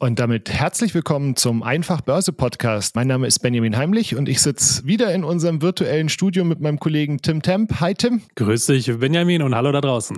Und 0.00 0.20
damit 0.20 0.48
herzlich 0.48 0.94
willkommen 0.94 1.34
zum 1.34 1.64
Einfach 1.64 2.02
Börse 2.02 2.32
Podcast. 2.32 2.94
Mein 2.94 3.08
Name 3.08 3.26
ist 3.26 3.40
Benjamin 3.40 3.76
Heimlich 3.76 4.14
und 4.14 4.28
ich 4.28 4.40
sitze 4.40 4.86
wieder 4.86 5.12
in 5.12 5.24
unserem 5.24 5.60
virtuellen 5.60 6.08
Studio 6.08 6.44
mit 6.44 6.60
meinem 6.60 6.78
Kollegen 6.78 7.18
Tim 7.20 7.42
Temp. 7.42 7.80
Hi 7.80 7.94
Tim. 7.94 8.22
Grüß 8.36 8.66
dich 8.66 8.96
Benjamin 8.96 9.42
und 9.42 9.56
hallo 9.56 9.72
da 9.72 9.80
draußen. 9.80 10.16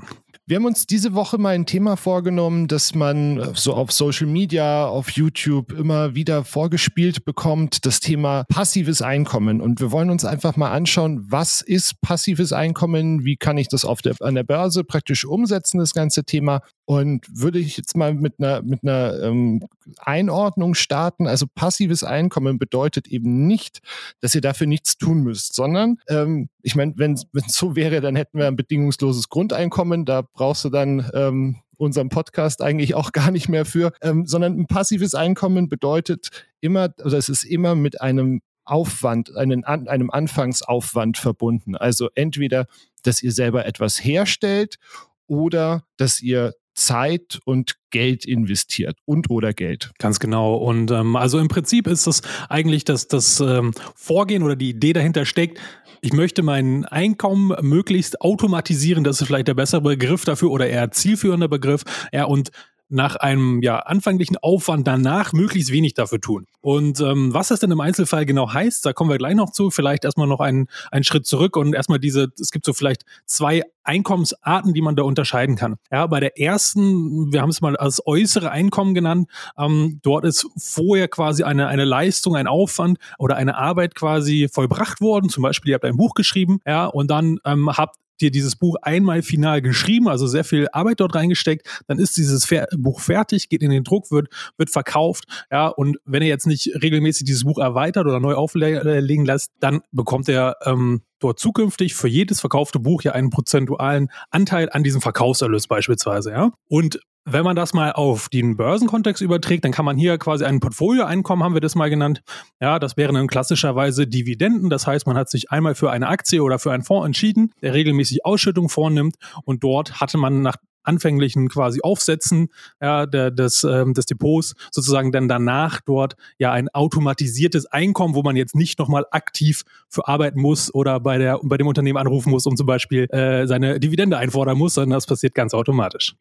Wir 0.50 0.56
haben 0.56 0.66
uns 0.66 0.84
diese 0.84 1.14
Woche 1.14 1.38
mal 1.38 1.54
ein 1.54 1.64
Thema 1.64 1.96
vorgenommen, 1.96 2.66
das 2.66 2.94
man 2.94 3.54
so 3.54 3.72
auf 3.72 3.92
Social 3.92 4.26
Media, 4.26 4.84
auf 4.84 5.10
YouTube 5.12 5.72
immer 5.72 6.16
wieder 6.16 6.44
vorgespielt 6.44 7.24
bekommt, 7.24 7.86
das 7.86 8.00
Thema 8.00 8.44
passives 8.48 9.00
Einkommen. 9.00 9.60
Und 9.60 9.80
wir 9.80 9.92
wollen 9.92 10.10
uns 10.10 10.24
einfach 10.24 10.56
mal 10.56 10.72
anschauen, 10.72 11.24
was 11.30 11.60
ist 11.60 12.00
passives 12.00 12.52
Einkommen, 12.52 13.24
wie 13.24 13.36
kann 13.36 13.58
ich 13.58 13.68
das 13.68 13.84
auf 13.84 14.02
der, 14.02 14.16
an 14.20 14.34
der 14.34 14.42
Börse 14.42 14.82
praktisch 14.82 15.24
umsetzen, 15.24 15.78
das 15.78 15.94
ganze 15.94 16.24
Thema. 16.24 16.62
Und 16.90 17.24
würde 17.32 17.60
ich 17.60 17.76
jetzt 17.76 17.96
mal 17.96 18.14
mit 18.14 18.40
einer, 18.40 18.62
mit 18.62 18.82
einer 18.82 19.22
ähm, 19.22 19.62
Einordnung 19.98 20.74
starten. 20.74 21.28
Also 21.28 21.46
passives 21.46 22.02
Einkommen 22.02 22.58
bedeutet 22.58 23.06
eben 23.06 23.46
nicht, 23.46 23.78
dass 24.18 24.34
ihr 24.34 24.40
dafür 24.40 24.66
nichts 24.66 24.98
tun 24.98 25.22
müsst, 25.22 25.54
sondern 25.54 25.98
ähm, 26.08 26.48
ich 26.62 26.74
meine, 26.74 26.94
wenn 26.96 27.12
es 27.12 27.26
so 27.46 27.76
wäre, 27.76 28.00
dann 28.00 28.16
hätten 28.16 28.38
wir 28.38 28.48
ein 28.48 28.56
bedingungsloses 28.56 29.28
Grundeinkommen. 29.28 30.04
Da 30.04 30.22
brauchst 30.22 30.64
du 30.64 30.68
dann 30.68 31.08
ähm, 31.14 31.60
unseren 31.76 32.08
Podcast 32.08 32.60
eigentlich 32.60 32.96
auch 32.96 33.12
gar 33.12 33.30
nicht 33.30 33.48
mehr 33.48 33.66
für, 33.66 33.92
ähm, 34.02 34.26
sondern 34.26 34.58
ein 34.58 34.66
passives 34.66 35.14
Einkommen 35.14 35.68
bedeutet 35.68 36.30
immer, 36.60 36.92
oder 37.04 37.18
es 37.18 37.28
ist 37.28 37.44
immer 37.44 37.76
mit 37.76 38.00
einem 38.00 38.40
Aufwand, 38.64 39.36
einen, 39.36 39.62
einem 39.62 40.10
Anfangsaufwand 40.10 41.18
verbunden. 41.18 41.76
Also 41.76 42.08
entweder, 42.16 42.66
dass 43.04 43.22
ihr 43.22 43.30
selber 43.30 43.64
etwas 43.64 44.02
herstellt 44.02 44.80
oder 45.28 45.84
dass 45.96 46.20
ihr 46.20 46.54
Zeit 46.80 47.40
und 47.44 47.76
Geld 47.90 48.24
investiert 48.24 48.96
und 49.04 49.30
oder 49.30 49.52
Geld. 49.52 49.92
Ganz 49.98 50.18
genau. 50.18 50.54
Und 50.54 50.90
ähm, 50.90 51.14
also 51.14 51.38
im 51.38 51.48
Prinzip 51.48 51.86
ist 51.86 52.06
das 52.06 52.22
eigentlich 52.48 52.84
das, 52.84 53.06
das 53.06 53.40
ähm, 53.40 53.72
Vorgehen 53.94 54.42
oder 54.42 54.56
die 54.56 54.70
Idee 54.70 54.92
dahinter 54.92 55.24
steckt, 55.26 55.60
ich 56.02 56.14
möchte 56.14 56.42
mein 56.42 56.86
Einkommen 56.86 57.54
möglichst 57.60 58.22
automatisieren, 58.22 59.04
das 59.04 59.20
ist 59.20 59.26
vielleicht 59.26 59.48
der 59.48 59.54
bessere 59.54 59.82
Begriff 59.82 60.24
dafür 60.24 60.50
oder 60.50 60.66
eher 60.66 60.90
zielführender 60.90 61.48
Begriff. 61.48 61.82
Ja, 62.10 62.24
und 62.24 62.50
nach 62.90 63.16
einem 63.16 63.62
ja, 63.62 63.78
anfänglichen 63.78 64.36
Aufwand 64.36 64.86
danach 64.86 65.32
möglichst 65.32 65.72
wenig 65.72 65.94
dafür 65.94 66.20
tun. 66.20 66.46
Und 66.60 67.00
ähm, 67.00 67.32
was 67.32 67.48
das 67.48 67.60
denn 67.60 67.70
im 67.70 67.80
Einzelfall 67.80 68.26
genau 68.26 68.52
heißt, 68.52 68.84
da 68.84 68.92
kommen 68.92 69.10
wir 69.10 69.18
gleich 69.18 69.34
noch 69.34 69.50
zu. 69.50 69.70
Vielleicht 69.70 70.04
erstmal 70.04 70.26
noch 70.26 70.40
einen, 70.40 70.66
einen 70.90 71.04
Schritt 71.04 71.26
zurück 71.26 71.56
und 71.56 71.74
erstmal 71.74 72.00
diese, 72.00 72.32
es 72.38 72.50
gibt 72.50 72.66
so 72.66 72.72
vielleicht 72.72 73.04
zwei 73.26 73.62
Einkommensarten, 73.84 74.74
die 74.74 74.82
man 74.82 74.96
da 74.96 75.04
unterscheiden 75.04 75.56
kann. 75.56 75.76
Ja, 75.90 76.06
bei 76.06 76.20
der 76.20 76.38
ersten, 76.38 77.32
wir 77.32 77.40
haben 77.40 77.50
es 77.50 77.60
mal 77.60 77.76
als 77.76 78.06
äußere 78.06 78.50
Einkommen 78.50 78.94
genannt, 78.94 79.28
ähm, 79.56 80.00
dort 80.02 80.24
ist 80.24 80.46
vorher 80.56 81.08
quasi 81.08 81.44
eine, 81.44 81.68
eine 81.68 81.84
Leistung, 81.84 82.36
ein 82.36 82.46
Aufwand 82.46 82.98
oder 83.18 83.36
eine 83.36 83.56
Arbeit 83.56 83.94
quasi 83.94 84.48
vollbracht 84.52 85.00
worden. 85.00 85.30
Zum 85.30 85.42
Beispiel, 85.42 85.70
ihr 85.70 85.74
habt 85.74 85.84
ein 85.84 85.96
Buch 85.96 86.14
geschrieben, 86.14 86.60
ja, 86.66 86.86
und 86.86 87.10
dann 87.10 87.38
ähm, 87.44 87.70
habt 87.76 87.96
dir 88.20 88.30
dieses 88.30 88.56
Buch 88.56 88.76
einmal 88.82 89.22
final 89.22 89.62
geschrieben, 89.62 90.08
also 90.08 90.26
sehr 90.26 90.44
viel 90.44 90.68
Arbeit 90.72 91.00
dort 91.00 91.14
reingesteckt, 91.14 91.66
dann 91.86 91.98
ist 91.98 92.16
dieses 92.16 92.44
Fer 92.44 92.66
Buch 92.76 93.00
fertig, 93.00 93.48
geht 93.48 93.62
in 93.62 93.70
den 93.70 93.84
Druck, 93.84 94.10
wird, 94.10 94.28
wird 94.56 94.70
verkauft, 94.70 95.24
ja, 95.50 95.68
und 95.68 95.98
wenn 96.04 96.22
er 96.22 96.28
jetzt 96.28 96.46
nicht 96.46 96.70
regelmäßig 96.82 97.26
dieses 97.26 97.44
Buch 97.44 97.58
erweitert 97.58 98.06
oder 98.06 98.20
neu 98.20 98.34
auflegen 98.34 99.24
lässt, 99.24 99.52
dann 99.60 99.80
bekommt 99.92 100.28
er 100.28 100.56
ähm, 100.64 101.02
dort 101.20 101.38
zukünftig 101.38 101.94
für 101.94 102.08
jedes 102.08 102.40
verkaufte 102.40 102.80
Buch 102.80 103.02
ja 103.02 103.12
einen 103.12 103.30
prozentualen 103.30 104.10
Anteil 104.30 104.68
an 104.70 104.82
diesem 104.82 105.00
Verkaufserlös 105.00 105.66
beispielsweise, 105.66 106.30
ja. 106.30 106.52
Und 106.68 107.00
wenn 107.24 107.44
man 107.44 107.56
das 107.56 107.74
mal 107.74 107.92
auf 107.92 108.28
den 108.28 108.56
Börsenkontext 108.56 109.22
überträgt, 109.22 109.64
dann 109.64 109.72
kann 109.72 109.84
man 109.84 109.96
hier 109.96 110.18
quasi 110.18 110.44
ein 110.44 110.60
Portfolioeinkommen, 110.60 111.44
haben 111.44 111.54
wir 111.54 111.60
das 111.60 111.74
mal 111.74 111.90
genannt. 111.90 112.22
Ja, 112.60 112.78
das 112.78 112.96
wären 112.96 113.14
dann 113.14 113.26
klassischerweise 113.26 114.06
Dividenden. 114.06 114.70
Das 114.70 114.86
heißt, 114.86 115.06
man 115.06 115.16
hat 115.16 115.28
sich 115.28 115.50
einmal 115.50 115.74
für 115.74 115.90
eine 115.90 116.08
Aktie 116.08 116.42
oder 116.42 116.58
für 116.58 116.72
einen 116.72 116.82
Fonds 116.82 117.06
entschieden, 117.06 117.52
der 117.62 117.74
regelmäßig 117.74 118.24
Ausschüttung 118.24 118.68
vornimmt 118.68 119.16
und 119.44 119.62
dort 119.62 120.00
hatte 120.00 120.18
man 120.18 120.42
nach 120.42 120.56
anfänglichen 120.82 121.48
quasi 121.48 121.80
Aufsetzen 121.82 122.48
ja, 122.80 123.06
der, 123.06 123.30
des, 123.30 123.64
ähm, 123.64 123.94
des 123.94 124.06
Depots 124.06 124.54
sozusagen 124.70 125.12
dann 125.12 125.28
danach 125.28 125.80
dort 125.84 126.16
ja 126.38 126.52
ein 126.52 126.68
automatisiertes 126.70 127.66
Einkommen, 127.66 128.14
wo 128.14 128.22
man 128.22 128.36
jetzt 128.36 128.54
nicht 128.54 128.78
nochmal 128.78 129.04
aktiv 129.10 129.64
für 129.88 130.08
arbeiten 130.08 130.40
muss 130.40 130.74
oder 130.74 131.00
bei, 131.00 131.18
der, 131.18 131.38
bei 131.42 131.58
dem 131.58 131.66
Unternehmen 131.66 131.98
anrufen 131.98 132.30
muss 132.30 132.46
und 132.46 132.56
zum 132.56 132.66
Beispiel 132.66 133.04
äh, 133.10 133.46
seine 133.46 133.78
Dividende 133.78 134.16
einfordern 134.16 134.56
muss, 134.56 134.74
sondern 134.74 134.96
das 134.96 135.06
passiert 135.06 135.34
ganz 135.34 135.54
automatisch. 135.54 136.14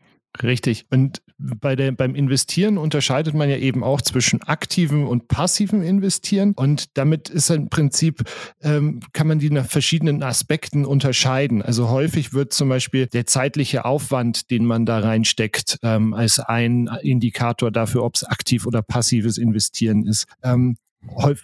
Richtig. 0.44 0.86
Und 0.92 1.22
bei 1.38 1.76
der, 1.76 1.92
beim 1.92 2.16
Investieren 2.16 2.78
unterscheidet 2.78 3.34
man 3.34 3.50
ja 3.50 3.58
eben 3.58 3.84
auch 3.84 4.02
zwischen 4.02 4.44
aktivem 4.44 5.08
und 5.08 5.28
passivem 5.28 5.82
Investieren. 5.82 6.54
Und 6.56 6.98
damit 6.98 7.30
ist 7.30 7.50
im 7.50 7.70
Prinzip, 7.70 8.24
ähm, 8.62 9.00
kann 9.14 9.28
man 9.28 9.40
die 9.40 9.50
nach 9.50 9.66
verschiedenen 9.66 10.22
Aspekten 10.22 10.86
unterscheiden. 10.86 11.62
Also 11.62 11.90
häufig 11.90 12.34
wird 12.34 12.54
zum 12.54 12.70
Beispiel 12.70 13.08
der 13.08 13.26
zeitliche 13.26 13.86
Aufwand, 13.86 14.52
den 14.52 14.66
man 14.66 14.86
da 14.86 15.00
reinsteckt, 15.00 15.80
ähm, 15.82 16.14
als 16.14 16.40
ein 16.40 16.90
Indikator 17.02 17.72
dafür, 17.72 18.04
ob 18.04 18.16
es 18.16 18.24
aktiv 18.24 18.68
oder 18.68 18.82
passives 18.82 19.38
Investieren 19.38 20.06
ist. 20.06 20.26
Ähm, 20.44 20.78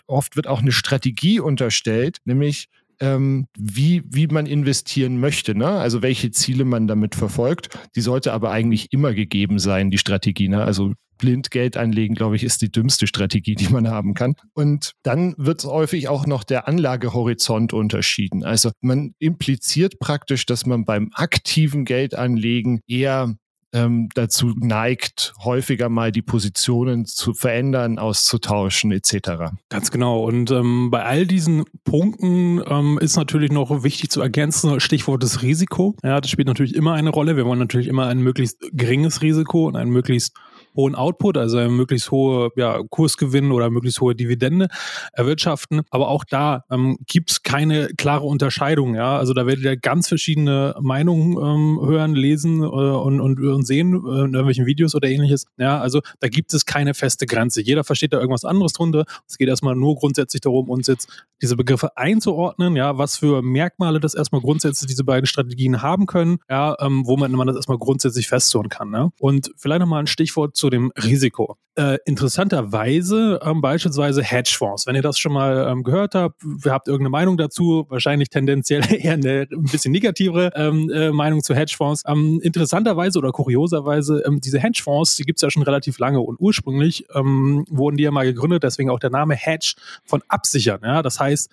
oft 0.08 0.36
wird 0.36 0.48
auch 0.48 0.62
eine 0.62 0.74
Strategie 0.74 1.40
unterstellt, 1.40 2.18
nämlich 2.26 2.68
ähm, 3.00 3.48
wie, 3.58 4.04
wie 4.10 4.28
man 4.28 4.46
investieren 4.46 5.20
möchte, 5.20 5.56
ne? 5.56 5.68
also 5.68 6.02
welche 6.02 6.32
Ziele 6.32 6.66
man 6.66 6.88
damit 6.88 7.16
verfolgt. 7.16 7.70
Die 7.96 8.02
sollte 8.02 8.34
aber 8.34 8.52
eigentlich 8.52 8.92
immer 8.92 9.14
gegeben 9.14 9.60
sein, 9.60 9.92
die 9.92 9.98
Strategie. 9.98 10.50
Ne? 10.50 10.64
Also 10.64 10.94
blind 11.18 11.52
Geld 11.52 11.78
anlegen, 11.78 12.16
glaube 12.16 12.36
ich, 12.36 12.44
ist 12.44 12.62
die 12.62 12.72
dümmste 12.72 13.08
Strategie, 13.08 13.56
die 13.56 13.70
man 13.70 13.88
haben 13.88 14.14
kann. 14.14 14.36
Und 14.54 14.92
dann 15.04 15.34
wird 15.38 15.64
häufig 15.64 16.08
auch 16.08 16.26
noch 16.26 16.44
der 16.44 16.68
Anlagehorizont 16.68 17.74
unterschieden. 17.74 18.44
Also 18.44 18.72
man 18.82 19.14
impliziert 19.20 20.00
praktisch, 20.00 20.46
dass 20.46 20.66
man 20.66 20.86
beim 20.86 21.10
aktiven 21.14 21.86
Geldanlegen 21.86 22.82
eher 22.88 23.36
ähm, 23.74 24.10
dazu 24.14 24.54
neigt, 24.58 25.34
häufiger 25.44 25.90
mal 25.90 26.12
die 26.12 26.22
Positionen 26.22 27.06
zu 27.06 27.34
verändern, 27.34 28.00
auszutauschen 28.00 28.92
etc. 28.92 29.54
Ganz 29.70 29.92
genau. 29.92 30.24
Und 30.24 30.52
ähm, 30.52 30.90
bei 30.92 31.04
all 31.04 31.26
diesen 31.26 31.66
Punkten 31.84 32.62
ähm, 32.68 32.98
ist 33.02 33.18
natürlich 33.18 33.52
noch 33.52 33.84
wichtig 33.84 34.10
zu 34.12 34.22
ergänzen, 34.22 34.80
Stichwort 34.80 35.24
das 35.24 35.42
Risiko. 35.42 35.96
Ja, 36.04 36.22
das 36.22 36.32
spielt 36.32 36.48
natürlich 36.48 36.76
immer 36.76 36.94
eine 36.94 37.10
Rolle. 37.10 37.36
Wir 37.36 37.46
wollen 37.46 37.60
natürlich 37.60 37.88
immer 37.88 38.08
ein 38.08 38.20
möglichst 38.20 38.60
geringes 38.72 39.22
Risiko 39.22 39.68
und 39.68 39.76
ein 39.76 39.90
möglichst 39.90 40.36
hohen 40.76 40.96
Output, 40.96 41.38
also 41.38 41.58
möglichst 41.70 42.12
hohe 42.12 42.50
ja, 42.56 42.82
Kursgewinn 42.90 43.52
oder 43.52 43.70
möglichst 43.70 44.02
hohe 44.02 44.16
Dividende 44.16 44.68
erwirtschaften. 45.14 45.82
Aber 45.90 46.10
auch 46.10 46.24
da 46.24 46.64
ähm, 46.70 46.98
gibt 47.08 47.32
es 47.32 47.44
keine 47.44 47.88
klare 47.98 48.26
Unterscheidung. 48.26 48.96
Ja? 48.96 49.18
Also 49.18 49.34
da 49.34 49.46
werdet 49.46 49.64
ihr 49.64 49.78
ganz 49.78 50.08
verschiedene 50.08 50.76
Meinungen 50.82 51.38
ähm, 51.38 51.88
hören, 51.88 52.16
lesen 52.16 52.62
äh, 52.62 52.66
und, 52.66 53.22
und, 53.22 53.40
und 53.40 53.66
sehen 53.66 53.94
äh, 53.94 53.96
in 53.96 54.34
irgendwelchen 54.34 54.66
Videos 54.66 54.96
oder 54.96 55.08
ähnliches. 55.08 55.46
Ja, 55.58 55.80
also 55.80 56.02
da 56.20 56.28
gibt 56.28 56.54
es 56.54 56.66
keine 56.66 56.94
feste 56.94 57.26
Grenze. 57.26 57.62
Jeder 57.62 57.84
versteht 57.84 58.14
da 58.14 58.18
irgendwas 58.18 58.46
anderes 58.46 58.74
drunter. 58.74 59.06
Es 59.28 59.38
geht 59.38 59.48
erstmal 59.48 59.76
nur 59.76 59.96
grundsätzlich 59.96 60.42
darum, 60.42 60.70
uns 60.70 60.88
jetzt 60.88 61.10
diese 61.42 61.56
Begriffe 61.56 61.98
einzuordnen, 61.98 62.76
ja, 62.76 62.98
was 62.98 63.18
für 63.18 63.42
Merkmale 63.42 64.00
das 64.00 64.14
erstmal 64.14 64.42
grundsätzlich 64.42 64.88
diese 64.88 65.04
beiden 65.04 65.28
Strategien 65.28 65.82
haben 65.82 66.06
können, 66.06 66.38
ja, 66.50 66.76
ähm, 66.80 67.04
wo 67.06 67.18
man, 67.18 67.48
das 67.48 67.56
erstmal 67.56 67.78
grundsätzlich 67.78 68.28
festzurren 68.28 68.70
kann. 68.70 68.90
Ne? 68.90 69.12
Und 69.20 69.52
vielleicht 69.58 69.82
nochmal 69.82 70.02
ein 70.02 70.08
Stichwort 70.08 70.56
zu 70.56 70.65
dem 70.70 70.92
Risiko. 71.04 71.58
Äh, 71.76 71.98
interessanterweise 72.06 73.40
ähm, 73.44 73.62
beispielsweise 73.62 74.24
Hedgefonds. 74.24 74.88
Wenn 74.88 74.96
ihr 74.96 75.02
das 75.02 75.20
schon 75.20 75.34
mal 75.34 75.68
ähm, 75.70 75.84
gehört 75.84 76.16
habt, 76.16 76.42
ihr 76.64 76.72
habt 76.72 76.88
irgendeine 76.88 77.10
Meinung 77.10 77.38
dazu, 77.38 77.86
wahrscheinlich 77.90 78.30
tendenziell 78.30 78.82
eher 78.90 79.14
eine 79.14 79.48
ein 79.52 79.64
bisschen 79.64 79.92
negativere 79.92 80.52
ähm, 80.56 80.90
äh, 80.90 81.12
Meinung 81.12 81.44
zu 81.44 81.54
Hedgefonds. 81.54 82.04
Ähm, 82.08 82.40
interessanterweise 82.42 83.20
oder 83.20 83.32
kurioserweise, 83.32 84.24
ähm, 84.26 84.40
diese 84.40 84.60
Hedgefonds, 84.60 85.16
die 85.18 85.24
gibt 85.24 85.40
es 85.40 85.42
ja 85.42 85.50
schon 85.50 85.64
relativ 85.64 86.00
lange 86.00 86.22
und 86.22 86.40
ursprünglich 86.40 87.06
ähm, 87.14 87.66
wurden 87.70 87.98
die 87.98 88.04
ja 88.04 88.12
mal 88.12 88.26
gegründet, 88.26 88.64
deswegen 88.64 88.90
auch 88.90 89.00
der 89.00 89.10
Name 89.10 89.36
Hedge 89.36 89.74
von 90.06 90.24
Absichern. 90.30 90.80
Ja? 90.82 91.02
Das 91.02 91.20
heißt, 91.20 91.50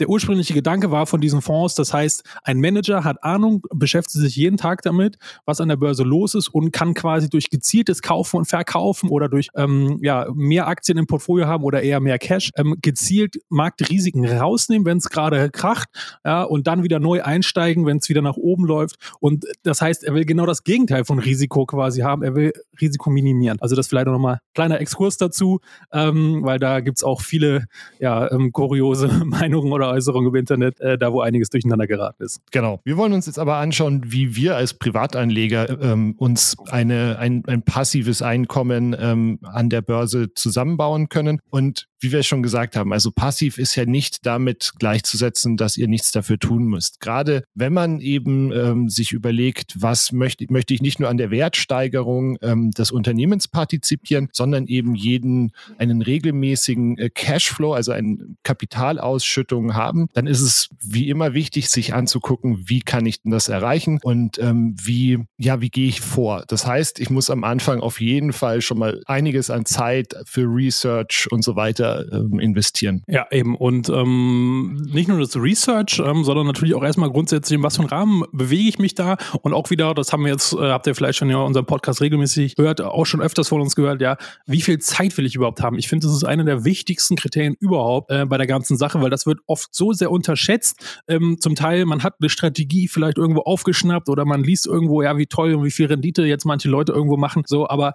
der 0.00 0.08
ursprüngliche 0.08 0.54
Gedanke 0.54 0.90
war 0.90 1.06
von 1.06 1.20
diesen 1.20 1.42
Fonds, 1.42 1.74
das 1.74 1.92
heißt, 1.92 2.24
ein 2.42 2.60
Manager 2.60 3.04
hat 3.04 3.22
Ahnung, 3.22 3.62
beschäftigt 3.72 4.22
sich 4.22 4.36
jeden 4.36 4.56
Tag 4.56 4.82
damit, 4.82 5.16
was 5.44 5.60
an 5.60 5.68
der 5.68 5.76
Börse 5.76 6.02
los 6.02 6.34
ist 6.34 6.48
und 6.48 6.72
kann 6.72 6.94
quasi 6.94 7.28
durch 7.28 7.50
gezieltes 7.50 8.02
Kaufen 8.02 8.38
und 8.38 8.44
Verkaufen 8.46 9.08
oder 9.08 9.28
durch 9.28 9.48
ähm, 9.54 9.98
ja, 10.02 10.26
mehr 10.34 10.66
Aktien 10.66 10.98
im 10.98 11.06
Portfolio 11.06 11.46
haben 11.46 11.64
oder 11.64 11.82
eher 11.82 12.00
mehr 12.00 12.18
Cash, 12.18 12.50
ähm, 12.56 12.76
gezielt 12.82 13.36
Marktrisiken 13.48 14.26
rausnehmen, 14.26 14.86
wenn 14.86 14.98
es 14.98 15.08
gerade 15.08 15.50
kracht, 15.50 15.88
ja, 16.24 16.42
und 16.42 16.66
dann 16.66 16.82
wieder 16.82 16.98
neu 17.00 17.22
einsteigen, 17.22 17.86
wenn 17.86 17.98
es 17.98 18.08
wieder 18.08 18.22
nach 18.22 18.36
oben 18.36 18.64
läuft. 18.64 18.96
Und 19.20 19.44
das 19.62 19.80
heißt, 19.80 20.04
er 20.04 20.14
will 20.14 20.24
genau 20.24 20.46
das 20.46 20.64
Gegenteil 20.64 21.04
von 21.04 21.18
Risiko 21.18 21.66
quasi 21.66 22.00
haben. 22.00 22.22
Er 22.22 22.34
will 22.34 22.52
Risiko 22.80 23.10
minimieren. 23.10 23.58
Also 23.60 23.76
das 23.76 23.88
vielleicht 23.88 24.06
nochmal 24.06 24.40
kleiner 24.54 24.80
Exkurs 24.80 25.16
dazu, 25.16 25.60
ähm, 25.92 26.40
weil 26.42 26.58
da 26.58 26.80
gibt's 26.80 27.04
auch 27.04 27.20
viele 27.20 27.66
ja, 27.98 28.30
ähm, 28.30 28.52
kuriose 28.52 29.08
Meinungen 29.24 29.72
oder 29.72 29.83
Äußerungen 29.90 30.30
im 30.30 30.36
Internet, 30.36 30.80
äh, 30.80 30.98
da 30.98 31.12
wo 31.12 31.20
einiges 31.20 31.50
durcheinander 31.50 31.86
geraten 31.86 32.22
ist. 32.22 32.40
Genau. 32.50 32.80
Wir 32.84 32.96
wollen 32.96 33.12
uns 33.12 33.26
jetzt 33.26 33.38
aber 33.38 33.56
anschauen, 33.56 34.02
wie 34.06 34.36
wir 34.36 34.56
als 34.56 34.74
Privatanleger 34.74 35.80
ähm, 35.80 36.14
uns 36.16 36.56
eine, 36.70 37.18
ein, 37.18 37.42
ein 37.46 37.62
passives 37.62 38.22
Einkommen 38.22 38.96
ähm, 38.98 39.38
an 39.42 39.70
der 39.70 39.82
Börse 39.82 40.32
zusammenbauen 40.34 41.08
können. 41.08 41.40
Und 41.50 41.88
wie 42.00 42.12
wir 42.12 42.22
schon 42.22 42.42
gesagt 42.42 42.76
haben, 42.76 42.92
also 42.92 43.10
passiv 43.10 43.58
ist 43.58 43.74
ja 43.76 43.86
nicht 43.86 44.26
damit 44.26 44.72
gleichzusetzen, 44.78 45.56
dass 45.56 45.76
ihr 45.76 45.88
nichts 45.88 46.12
dafür 46.12 46.38
tun 46.38 46.64
müsst. 46.64 47.00
Gerade 47.00 47.44
wenn 47.54 47.72
man 47.72 48.00
eben 48.00 48.52
ähm, 48.52 48.88
sich 48.88 49.12
überlegt, 49.12 49.76
was 49.80 50.12
möchte, 50.12 50.44
möchte 50.50 50.74
ich 50.74 50.82
nicht 50.82 51.00
nur 51.00 51.08
an 51.08 51.16
der 51.16 51.30
Wertsteigerung 51.30 52.36
ähm, 52.42 52.72
des 52.72 52.90
Unternehmens 52.90 53.48
partizipieren, 53.48 54.28
sondern 54.32 54.66
eben 54.66 54.94
jeden 54.94 55.52
einen 55.78 56.02
regelmäßigen 56.02 56.98
äh, 56.98 57.10
Cashflow, 57.10 57.72
also 57.72 57.92
eine 57.92 58.18
Kapitalausschüttung 58.42 59.74
haben, 59.74 60.08
dann 60.12 60.26
ist 60.26 60.40
es 60.40 60.68
wie 60.82 61.08
immer 61.08 61.32
wichtig, 61.32 61.70
sich 61.70 61.94
anzugucken, 61.94 62.68
wie 62.68 62.80
kann 62.80 63.06
ich 63.06 63.22
denn 63.22 63.32
das 63.32 63.48
erreichen 63.48 63.98
und 64.02 64.38
ähm, 64.38 64.76
wie, 64.82 65.20
ja, 65.38 65.60
wie 65.60 65.70
gehe 65.70 65.88
ich 65.88 66.00
vor? 66.00 66.44
Das 66.48 66.66
heißt, 66.66 67.00
ich 67.00 67.08
muss 67.08 67.30
am 67.30 67.44
Anfang 67.44 67.80
auf 67.80 68.00
jeden 68.00 68.32
Fall 68.32 68.60
schon 68.60 68.78
mal 68.78 69.00
einiges 69.06 69.48
an 69.48 69.64
Zeit 69.64 70.14
für 70.26 70.42
Research 70.42 71.28
und 71.30 71.42
so 71.42 71.56
weiter 71.56 71.93
ähm, 72.12 72.38
investieren. 72.38 73.02
Ja, 73.08 73.26
eben. 73.30 73.56
Und 73.56 73.88
ähm, 73.88 74.86
nicht 74.92 75.08
nur 75.08 75.18
das 75.18 75.36
Research, 75.36 76.00
ähm, 76.04 76.24
sondern 76.24 76.46
natürlich 76.46 76.74
auch 76.74 76.82
erstmal 76.82 77.10
grundsätzlich, 77.10 77.56
in 77.56 77.62
was 77.62 77.76
für 77.76 77.82
einen 77.82 77.88
Rahmen 77.88 78.24
bewege 78.32 78.68
ich 78.68 78.78
mich 78.78 78.94
da. 78.94 79.16
Und 79.42 79.54
auch 79.54 79.70
wieder, 79.70 79.94
das 79.94 80.12
haben 80.12 80.24
wir 80.24 80.32
jetzt, 80.32 80.52
äh, 80.52 80.70
habt 80.70 80.86
ihr 80.86 80.94
vielleicht 80.94 81.18
schon 81.18 81.30
ja 81.30 81.38
unseren 81.38 81.66
Podcast 81.66 82.00
regelmäßig 82.00 82.56
gehört, 82.56 82.80
auch 82.80 83.06
schon 83.06 83.20
öfters 83.20 83.48
von 83.48 83.60
uns 83.60 83.76
gehört, 83.76 84.00
ja, 84.00 84.16
wie 84.46 84.60
viel 84.60 84.78
Zeit 84.78 85.16
will 85.16 85.26
ich 85.26 85.34
überhaupt 85.34 85.60
haben? 85.60 85.78
Ich 85.78 85.88
finde, 85.88 86.06
das 86.06 86.16
ist 86.16 86.24
einer 86.24 86.44
der 86.44 86.64
wichtigsten 86.64 87.16
Kriterien 87.16 87.56
überhaupt 87.58 88.10
äh, 88.10 88.26
bei 88.26 88.38
der 88.38 88.46
ganzen 88.46 88.76
Sache, 88.76 89.00
weil 89.00 89.10
das 89.10 89.26
wird 89.26 89.40
oft 89.46 89.74
so 89.74 89.92
sehr 89.92 90.10
unterschätzt. 90.10 91.02
Ähm, 91.08 91.36
zum 91.40 91.54
Teil, 91.54 91.84
man 91.84 92.02
hat 92.02 92.14
eine 92.20 92.28
Strategie 92.28 92.88
vielleicht 92.88 93.18
irgendwo 93.18 93.40
aufgeschnappt 93.42 94.08
oder 94.08 94.24
man 94.24 94.42
liest 94.42 94.66
irgendwo, 94.66 95.02
ja, 95.02 95.16
wie 95.16 95.26
toll 95.26 95.54
und 95.54 95.64
wie 95.64 95.70
viel 95.70 95.86
Rendite 95.86 96.24
jetzt 96.24 96.44
manche 96.44 96.68
Leute 96.68 96.92
irgendwo 96.92 97.16
machen. 97.16 97.42
So, 97.46 97.68
aber 97.68 97.94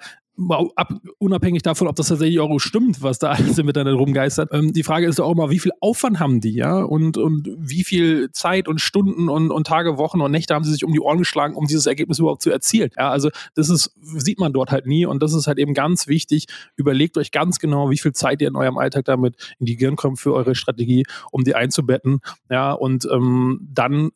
ab, 0.75 0.93
unabhängig 1.17 1.63
davon, 1.63 1.87
ob 1.87 1.95
das 1.95 2.07
tatsächlich 2.07 2.39
auch 2.39 2.59
stimmt, 2.59 3.01
was 3.01 3.19
da 3.19 3.31
alles 3.31 3.57
im 3.57 3.67
Internet 3.67 3.95
rumgeistert. 3.95 4.49
Ähm, 4.53 4.73
die 4.73 4.83
Frage 4.83 5.07
ist 5.07 5.19
doch 5.19 5.25
auch 5.25 5.35
mal, 5.35 5.49
wie 5.49 5.59
viel 5.59 5.71
Aufwand 5.81 6.19
haben 6.19 6.41
die, 6.41 6.53
ja? 6.53 6.81
Und, 6.81 7.17
und 7.17 7.49
wie 7.57 7.83
viel 7.83 8.31
Zeit 8.31 8.67
und 8.67 8.79
Stunden 8.79 9.29
und, 9.29 9.51
und 9.51 9.67
Tage, 9.67 9.97
Wochen 9.97 10.21
und 10.21 10.31
Nächte 10.31 10.53
haben 10.53 10.63
sie 10.63 10.71
sich 10.71 10.83
um 10.83 10.93
die 10.93 10.99
Ohren 10.99 11.17
geschlagen, 11.17 11.55
um 11.55 11.67
dieses 11.67 11.85
Ergebnis 11.85 12.19
überhaupt 12.19 12.41
zu 12.41 12.51
erzielen? 12.51 12.91
Ja, 12.97 13.09
also 13.09 13.29
das 13.55 13.69
ist, 13.69 13.93
sieht 14.01 14.39
man 14.39 14.53
dort 14.53 14.71
halt 14.71 14.85
nie 14.85 15.05
und 15.05 15.21
das 15.21 15.33
ist 15.33 15.47
halt 15.47 15.59
eben 15.59 15.73
ganz 15.73 16.07
wichtig. 16.07 16.45
Überlegt 16.75 17.17
euch 17.17 17.31
ganz 17.31 17.59
genau, 17.59 17.89
wie 17.89 17.97
viel 17.97 18.13
Zeit 18.13 18.41
ihr 18.41 18.47
in 18.47 18.55
eurem 18.55 18.77
Alltag 18.77 19.05
damit 19.05 19.35
in 19.59 19.65
die 19.65 19.75
Gehirn 19.75 19.95
kommt 19.95 20.19
für 20.19 20.33
eure 20.33 20.55
Strategie, 20.55 21.05
um 21.31 21.43
die 21.43 21.55
einzubetten. 21.55 22.19
Ja, 22.49 22.71
und 22.71 23.07
ähm, 23.11 23.67
dann 23.73 24.11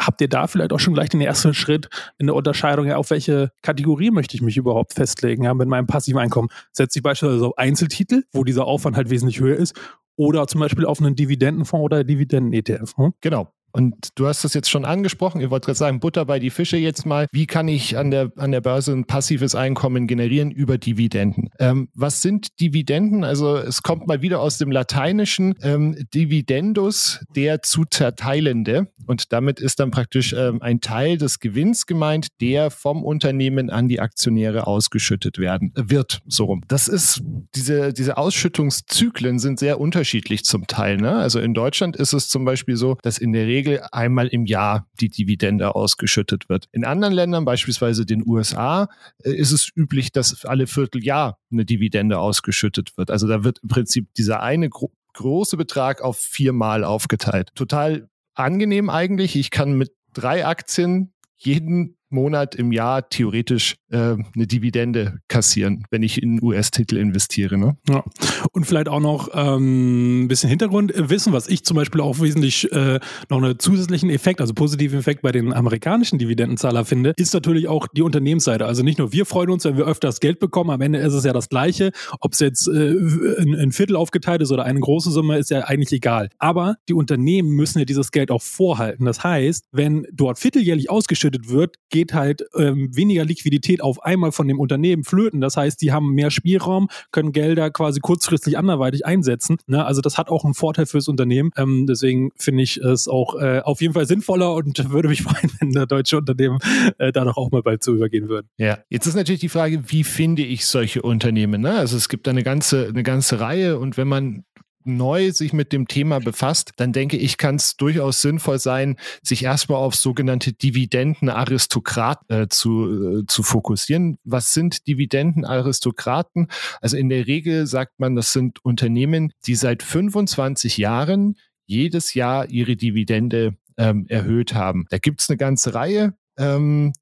habt 0.00 0.20
ihr 0.20 0.28
da 0.28 0.46
vielleicht 0.46 0.72
auch 0.72 0.80
schon 0.80 0.94
gleich 0.94 1.08
den 1.08 1.20
ersten 1.20 1.54
Schritt 1.54 1.88
in 2.18 2.26
der 2.26 2.36
Unterscheidung, 2.36 2.86
ja, 2.86 2.96
auf 2.96 3.10
welche 3.10 3.50
Kategorie 3.62 4.10
möchte 4.10 4.34
ich 4.34 4.42
mich 4.42 4.56
überhaupt 4.56 4.94
festlegen, 4.94 5.44
ja, 5.44 5.54
mit 5.54 5.68
meinem 5.68 5.86
passiven 5.86 6.18
Einkommen? 6.18 6.48
Setze 6.72 6.98
ich 6.98 7.02
beispielsweise 7.02 7.46
auf 7.46 7.58
Einzeltitel, 7.58 8.24
wo 8.32 8.44
dieser 8.44 8.66
Aufwand 8.66 8.96
halt 8.96 9.10
wesentlich 9.10 9.40
höher 9.40 9.56
ist, 9.56 9.74
oder 10.16 10.46
zum 10.46 10.60
Beispiel 10.60 10.86
auf 10.86 11.00
einen 11.00 11.16
Dividendenfonds 11.16 11.84
oder 11.84 12.04
Dividenden-ETF. 12.04 12.96
Hm? 12.96 13.14
Genau. 13.20 13.52
Und 13.76 14.10
du 14.14 14.28
hast 14.28 14.44
das 14.44 14.54
jetzt 14.54 14.70
schon 14.70 14.84
angesprochen. 14.84 15.40
Ihr 15.40 15.50
wollt 15.50 15.64
gerade 15.64 15.76
sagen, 15.76 15.98
Butter 15.98 16.24
bei 16.26 16.38
die 16.38 16.50
Fische 16.50 16.76
jetzt 16.76 17.06
mal. 17.06 17.26
Wie 17.32 17.46
kann 17.46 17.66
ich 17.66 17.98
an 17.98 18.12
der, 18.12 18.30
an 18.36 18.52
der 18.52 18.60
Börse 18.60 18.92
ein 18.92 19.04
passives 19.04 19.56
Einkommen 19.56 20.06
generieren 20.06 20.52
über 20.52 20.78
Dividenden? 20.78 21.50
Ähm, 21.58 21.88
was 21.92 22.22
sind 22.22 22.60
Dividenden? 22.60 23.24
Also 23.24 23.56
es 23.56 23.82
kommt 23.82 24.06
mal 24.06 24.22
wieder 24.22 24.38
aus 24.38 24.58
dem 24.58 24.70
Lateinischen 24.70 25.56
ähm, 25.60 25.96
Dividendus, 26.14 27.24
der 27.34 27.62
zu 27.62 27.84
zerteilende. 27.84 28.92
Und 29.06 29.32
damit 29.32 29.58
ist 29.58 29.80
dann 29.80 29.90
praktisch 29.90 30.32
ähm, 30.34 30.62
ein 30.62 30.80
Teil 30.80 31.18
des 31.18 31.40
Gewinns 31.40 31.86
gemeint, 31.86 32.28
der 32.40 32.70
vom 32.70 33.02
Unternehmen 33.02 33.70
an 33.70 33.88
die 33.88 33.98
Aktionäre 33.98 34.68
ausgeschüttet 34.68 35.38
werden 35.38 35.72
wird. 35.74 36.22
So 36.28 36.44
rum. 36.44 36.62
Das 36.68 36.86
ist, 36.86 37.22
diese, 37.56 37.92
diese 37.92 38.18
Ausschüttungszyklen 38.18 39.40
sind 39.40 39.58
sehr 39.58 39.80
unterschiedlich 39.80 40.44
zum 40.44 40.68
Teil. 40.68 40.96
Ne? 40.96 41.16
Also 41.16 41.40
in 41.40 41.54
Deutschland 41.54 41.96
ist 41.96 42.12
es 42.12 42.28
zum 42.28 42.44
Beispiel 42.44 42.76
so, 42.76 42.96
dass 43.02 43.18
in 43.18 43.32
der 43.32 43.48
Regel 43.48 43.63
Regel 43.64 43.82
einmal 43.92 44.28
im 44.28 44.46
Jahr 44.46 44.86
die 45.00 45.08
Dividende 45.08 45.74
ausgeschüttet 45.74 46.48
wird. 46.48 46.66
In 46.72 46.84
anderen 46.84 47.14
Ländern, 47.14 47.44
beispielsweise 47.44 48.04
den 48.04 48.26
USA, 48.26 48.88
äh, 49.22 49.32
ist 49.32 49.52
es 49.52 49.70
üblich, 49.74 50.12
dass 50.12 50.44
alle 50.44 50.66
Vierteljahr 50.66 51.38
eine 51.50 51.64
Dividende 51.64 52.18
ausgeschüttet 52.18 52.96
wird. 52.96 53.10
Also 53.10 53.26
da 53.26 53.44
wird 53.44 53.60
im 53.62 53.68
Prinzip 53.68 54.12
dieser 54.14 54.42
eine 54.42 54.68
gro 54.68 54.92
große 55.14 55.56
Betrag 55.56 56.02
auf 56.02 56.18
viermal 56.18 56.82
aufgeteilt. 56.82 57.50
Total 57.54 58.08
angenehm 58.34 58.90
eigentlich. 58.90 59.36
Ich 59.36 59.52
kann 59.52 59.74
mit 59.74 59.92
drei 60.12 60.44
Aktien 60.44 61.12
jeden 61.36 61.96
Monat 62.14 62.54
im 62.54 62.72
Jahr 62.72 63.08
theoretisch 63.08 63.76
äh, 63.90 63.96
eine 64.34 64.46
Dividende 64.46 65.18
kassieren, 65.28 65.84
wenn 65.90 66.02
ich 66.02 66.22
in 66.22 66.42
US-Titel 66.42 66.96
investiere. 66.96 67.58
Ne? 67.58 67.76
Ja. 67.88 68.04
Und 68.52 68.66
vielleicht 68.66 68.88
auch 68.88 69.00
noch 69.00 69.28
ähm, 69.34 70.24
ein 70.24 70.28
bisschen 70.28 70.48
Hintergrundwissen, 70.48 71.32
was 71.32 71.48
ich 71.48 71.64
zum 71.64 71.76
Beispiel 71.76 72.00
auch 72.00 72.20
wesentlich 72.20 72.70
äh, 72.72 73.00
noch 73.28 73.42
einen 73.42 73.58
zusätzlichen 73.58 74.10
Effekt, 74.10 74.40
also 74.40 74.54
positiven 74.54 74.98
Effekt 74.98 75.22
bei 75.22 75.32
den 75.32 75.52
amerikanischen 75.52 76.18
Dividendenzahler 76.18 76.84
finde, 76.84 77.12
ist 77.16 77.34
natürlich 77.34 77.68
auch 77.68 77.86
die 77.88 78.02
Unternehmensseite. 78.02 78.66
Also 78.66 78.82
nicht 78.82 78.98
nur 78.98 79.12
wir 79.12 79.26
freuen 79.26 79.50
uns, 79.50 79.64
wenn 79.64 79.76
wir 79.76 79.86
öfters 79.86 80.20
Geld 80.20 80.38
bekommen, 80.38 80.70
am 80.70 80.80
Ende 80.80 80.98
ist 80.98 81.14
es 81.14 81.24
ja 81.24 81.32
das 81.32 81.48
Gleiche. 81.48 81.92
Ob 82.20 82.32
es 82.32 82.40
jetzt 82.40 82.68
äh, 82.68 82.94
ein, 83.38 83.54
ein 83.54 83.72
Viertel 83.72 83.96
aufgeteilt 83.96 84.42
ist 84.42 84.52
oder 84.52 84.64
eine 84.64 84.80
große 84.80 85.10
Summe, 85.10 85.38
ist 85.38 85.50
ja 85.50 85.60
eigentlich 85.60 85.92
egal. 85.92 86.28
Aber 86.38 86.76
die 86.88 86.94
Unternehmen 86.94 87.50
müssen 87.50 87.78
ja 87.78 87.84
dieses 87.84 88.10
Geld 88.10 88.30
auch 88.30 88.42
vorhalten. 88.42 89.04
Das 89.04 89.22
heißt, 89.22 89.66
wenn 89.72 90.06
dort 90.12 90.38
vierteljährlich 90.38 90.90
ausgeschüttet 90.90 91.48
wird, 91.48 91.76
geht 91.90 92.03
halt 92.12 92.44
ähm, 92.56 92.94
weniger 92.94 93.24
Liquidität 93.24 93.80
auf 93.80 94.02
einmal 94.02 94.32
von 94.32 94.48
dem 94.48 94.60
Unternehmen 94.60 95.04
flöten. 95.04 95.40
Das 95.40 95.56
heißt, 95.56 95.80
die 95.80 95.92
haben 95.92 96.12
mehr 96.12 96.30
Spielraum, 96.30 96.88
können 97.12 97.32
Gelder 97.32 97.70
quasi 97.70 98.00
kurzfristig 98.00 98.58
anderweitig 98.58 99.06
einsetzen. 99.06 99.56
Ne? 99.66 99.84
Also 99.84 100.00
das 100.00 100.18
hat 100.18 100.28
auch 100.28 100.44
einen 100.44 100.54
Vorteil 100.54 100.86
fürs 100.86 101.08
Unternehmen. 101.08 101.50
Ähm, 101.56 101.86
deswegen 101.86 102.30
finde 102.36 102.62
ich 102.62 102.76
es 102.76 103.08
auch 103.08 103.40
äh, 103.40 103.60
auf 103.60 103.80
jeden 103.80 103.94
Fall 103.94 104.06
sinnvoller 104.06 104.54
und 104.54 104.90
würde 104.90 105.08
mich 105.08 105.22
freuen, 105.22 105.50
wenn 105.60 105.72
der 105.72 105.86
deutsche 105.86 106.18
Unternehmen 106.18 106.58
äh, 106.98 107.12
da 107.12 107.24
doch 107.24 107.36
auch 107.36 107.50
mal 107.50 107.62
bald 107.62 107.82
zu 107.82 107.94
übergehen 107.94 108.28
würden. 108.28 108.48
Ja, 108.58 108.78
jetzt 108.90 109.06
ist 109.06 109.14
natürlich 109.14 109.40
die 109.40 109.48
Frage, 109.48 109.82
wie 109.86 110.04
finde 110.04 110.42
ich 110.42 110.66
solche 110.66 111.02
Unternehmen? 111.02 111.62
Ne? 111.62 111.74
Also 111.74 111.96
es 111.96 112.08
gibt 112.08 112.28
eine 112.28 112.42
ganze, 112.42 112.88
eine 112.88 113.02
ganze 113.02 113.40
Reihe 113.40 113.78
und 113.78 113.96
wenn 113.96 114.08
man 114.08 114.44
neu 114.84 115.32
sich 115.32 115.52
mit 115.52 115.72
dem 115.72 115.88
Thema 115.88 116.20
befasst, 116.20 116.72
dann 116.76 116.92
denke 116.92 117.16
ich, 117.16 117.38
kann 117.38 117.56
es 117.56 117.76
durchaus 117.76 118.20
sinnvoll 118.20 118.58
sein, 118.58 118.96
sich 119.22 119.44
erstmal 119.44 119.78
auf 119.78 119.94
sogenannte 119.94 120.52
Dividendenaristokraten 120.52 122.42
äh, 122.42 122.48
zu, 122.48 123.20
äh, 123.20 123.26
zu 123.26 123.42
fokussieren. 123.42 124.18
Was 124.24 124.52
sind 124.52 124.86
Dividendenaristokraten? 124.86 126.48
Also 126.80 126.96
in 126.96 127.08
der 127.08 127.26
Regel 127.26 127.66
sagt 127.66 127.98
man, 127.98 128.14
das 128.14 128.32
sind 128.32 128.64
Unternehmen, 128.64 129.32
die 129.46 129.54
seit 129.54 129.82
25 129.82 130.78
Jahren 130.78 131.36
jedes 131.66 132.14
Jahr 132.14 132.48
ihre 132.50 132.76
Dividende 132.76 133.56
ähm, 133.76 134.06
erhöht 134.08 134.54
haben. 134.54 134.86
Da 134.90 134.98
gibt 134.98 135.20
es 135.20 135.30
eine 135.30 135.36
ganze 135.36 135.74
Reihe. 135.74 136.14
Ähm, 136.38 136.92